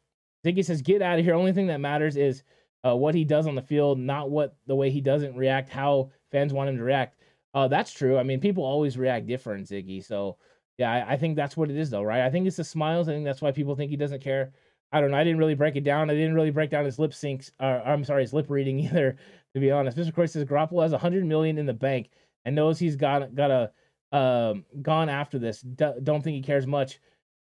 [0.46, 1.36] Ziggy says, "Get out of here.
[1.36, 2.44] Only thing that matters is
[2.86, 5.70] uh, what he does on the field, not what the way he doesn't react.
[5.70, 7.18] How fans want him to react."
[7.54, 8.18] Uh, that's true.
[8.18, 10.04] I mean, people always react different, Ziggy.
[10.04, 10.38] So
[10.78, 12.22] yeah, I, I, think that's what it is, though, right?
[12.22, 13.10] I think it's the smiles.
[13.10, 14.52] I think that's why people think he doesn't care.
[14.92, 15.18] I don't know.
[15.18, 16.10] I didn't really break it down.
[16.10, 17.52] I didn't really break down his lip syncs.
[17.60, 19.18] Uh, I'm sorry, his lip reading either.
[19.54, 20.14] To be honest, Mr.
[20.14, 22.10] Corey says Garoppolo has 100 million in the bank
[22.46, 23.72] and knows he's got got a
[24.16, 25.62] um, gone after this.
[25.62, 27.00] D- don't think he cares much.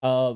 [0.03, 0.35] Uh,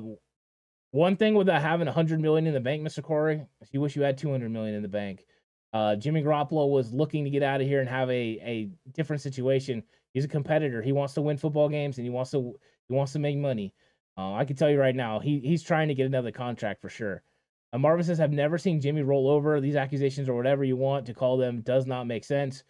[0.91, 3.01] one thing with having 100 million in the bank, Mr.
[3.01, 5.25] Corey, you wish you had 200 million in the bank.
[5.73, 9.21] Uh, Jimmy Garoppolo was looking to get out of here and have a a different
[9.21, 9.83] situation.
[10.13, 10.81] He's a competitor.
[10.81, 12.53] He wants to win football games and he wants to
[12.89, 13.73] he wants to make money.
[14.17, 16.89] Uh, I can tell you right now, he he's trying to get another contract for
[16.89, 17.23] sure.
[17.71, 19.61] Uh, Marvin says, "I've never seen Jimmy roll over.
[19.61, 22.63] These accusations or whatever you want to call them does not make sense.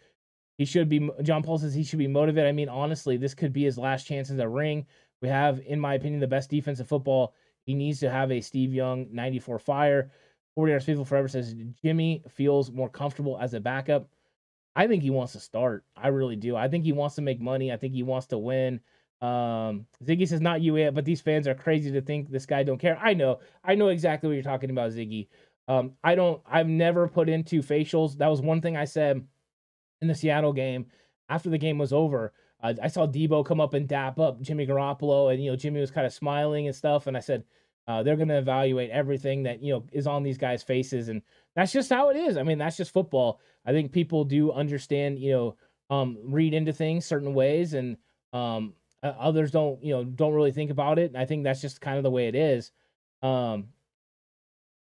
[0.58, 2.48] He should be." John Paul says he should be motivated.
[2.48, 4.86] I mean, honestly, this could be his last chance in the ring.
[5.20, 7.34] We have, in my opinion, the best defense of football.
[7.64, 10.10] He needs to have a Steve Young 94 fire.
[10.54, 14.08] 40 Yards Faithful Forever says Jimmy feels more comfortable as a backup.
[14.74, 15.84] I think he wants to start.
[15.96, 16.56] I really do.
[16.56, 17.72] I think he wants to make money.
[17.72, 18.80] I think he wants to win.
[19.20, 22.62] Um, Ziggy says not you yet, but these fans are crazy to think this guy
[22.62, 22.98] don't care.
[23.00, 23.38] I know.
[23.62, 25.28] I know exactly what you're talking about, Ziggy.
[25.68, 26.42] Um, I don't.
[26.44, 28.16] I've never put into facials.
[28.18, 29.24] That was one thing I said
[30.00, 30.86] in the Seattle game
[31.28, 32.32] after the game was over.
[32.62, 35.80] Uh, I saw Deebo come up and dap up Jimmy Garoppolo, and you know Jimmy
[35.80, 37.06] was kind of smiling and stuff.
[37.06, 37.44] And I said,
[37.88, 41.22] uh, they're going to evaluate everything that you know is on these guys' faces, and
[41.56, 42.36] that's just how it is.
[42.36, 43.40] I mean, that's just football.
[43.66, 45.56] I think people do understand, you know,
[45.90, 47.96] um, read into things certain ways, and
[48.32, 51.10] um, others don't, you know, don't really think about it.
[51.10, 52.70] And I think that's just kind of the way it is.
[53.22, 53.68] Um,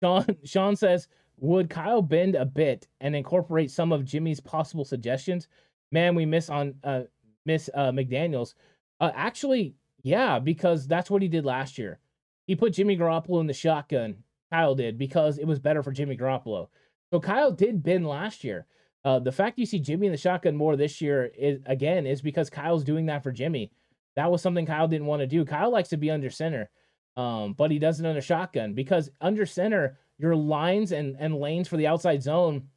[0.01, 1.07] Sean Sean says,
[1.39, 5.47] would Kyle bend a bit and incorporate some of Jimmy's possible suggestions?
[5.91, 7.03] Man, we miss on uh,
[7.47, 8.53] miss uh, McDaniel's.
[8.99, 11.99] Uh, actually, yeah, because that's what he did last year
[12.47, 14.23] he put Jimmy Garoppolo in the shotgun.
[14.51, 16.69] Kyle did because it was better for Jimmy Garoppolo.
[17.11, 18.65] So Kyle did bend last year.
[19.05, 22.21] Uh, the fact you see Jimmy in the shotgun more this year is again is
[22.21, 23.71] because Kyle's doing that for Jimmy.
[24.15, 25.45] That was something Kyle didn't want to do.
[25.45, 26.69] Kyle likes to be under center,
[27.17, 31.77] um, but he doesn't under shotgun because under center your lines and and lanes for
[31.77, 32.67] the outside zone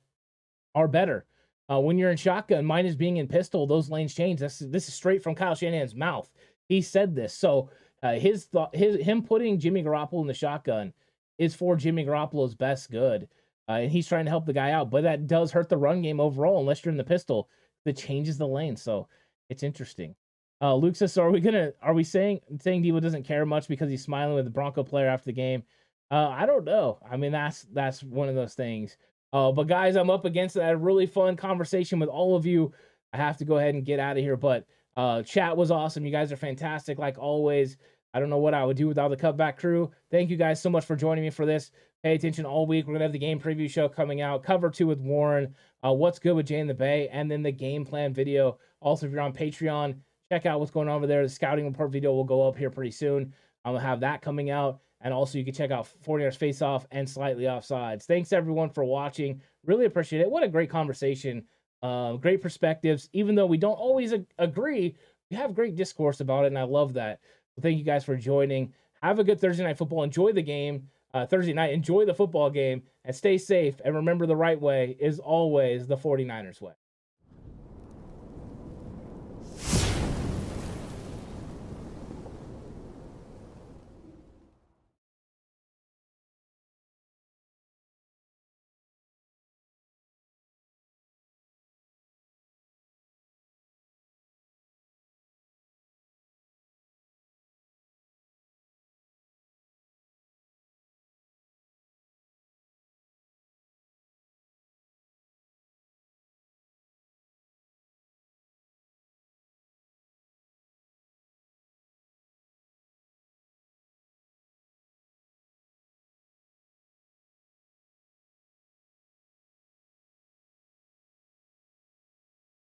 [0.75, 1.25] are better.
[1.71, 3.67] Uh, when you're in shotgun, mine is being in pistol.
[3.67, 4.41] Those lanes change.
[4.41, 6.31] This this is straight from Kyle Shanahan's mouth.
[6.69, 7.33] He said this.
[7.33, 7.71] So
[8.03, 10.93] uh, his thought, his him putting Jimmy Garoppolo in the shotgun
[11.39, 13.29] is for Jimmy Garoppolo's best good,
[13.69, 14.91] uh, and he's trying to help the guy out.
[14.91, 17.49] But that does hurt the run game overall unless you're in the pistol.
[17.85, 19.09] That changes the lane, so
[19.49, 20.15] it's interesting.
[20.61, 21.73] Uh, Luke says, so "Are we gonna?
[21.81, 25.07] Are we saying saying Deebo doesn't care much because he's smiling with the Bronco player
[25.07, 25.63] after the game?
[26.11, 26.99] Uh, I don't know.
[27.09, 28.97] I mean, that's that's one of those things.
[29.33, 32.73] Uh, but guys, I'm up against that really fun conversation with all of you.
[33.13, 34.67] I have to go ahead and get out of here, but
[34.97, 36.05] uh, chat was awesome.
[36.05, 37.77] You guys are fantastic, like always.
[38.13, 39.91] I don't know what I would do without the cutback crew.
[40.11, 41.71] Thank you guys so much for joining me for this.
[42.03, 42.87] Pay attention all week.
[42.87, 45.55] We're gonna have the game preview show coming out, cover two with Warren,
[45.85, 48.59] uh, what's good with Jay in the Bay, and then the game plan video.
[48.81, 49.97] Also, if you're on Patreon,
[50.33, 51.23] check out what's going on over there.
[51.23, 53.33] The scouting report video will go up here pretty soon.
[53.65, 56.87] I'm gonna have that coming out, and also you can check out 49ers face off
[56.91, 58.05] and slightly offsides.
[58.05, 59.41] Thanks everyone for watching.
[59.65, 60.31] Really appreciate it.
[60.31, 61.45] What a great conversation.
[61.83, 63.09] Uh, great perspectives.
[63.13, 64.97] Even though we don't always ag- agree,
[65.31, 67.21] we have great discourse about it, and I love that.
[67.55, 68.73] So thank you guys for joining.
[69.03, 70.03] Have a good Thursday night football.
[70.03, 70.89] Enjoy the game.
[71.13, 73.81] Uh, Thursday night, enjoy the football game and stay safe.
[73.85, 76.73] And remember, the right way is always the 49ers way.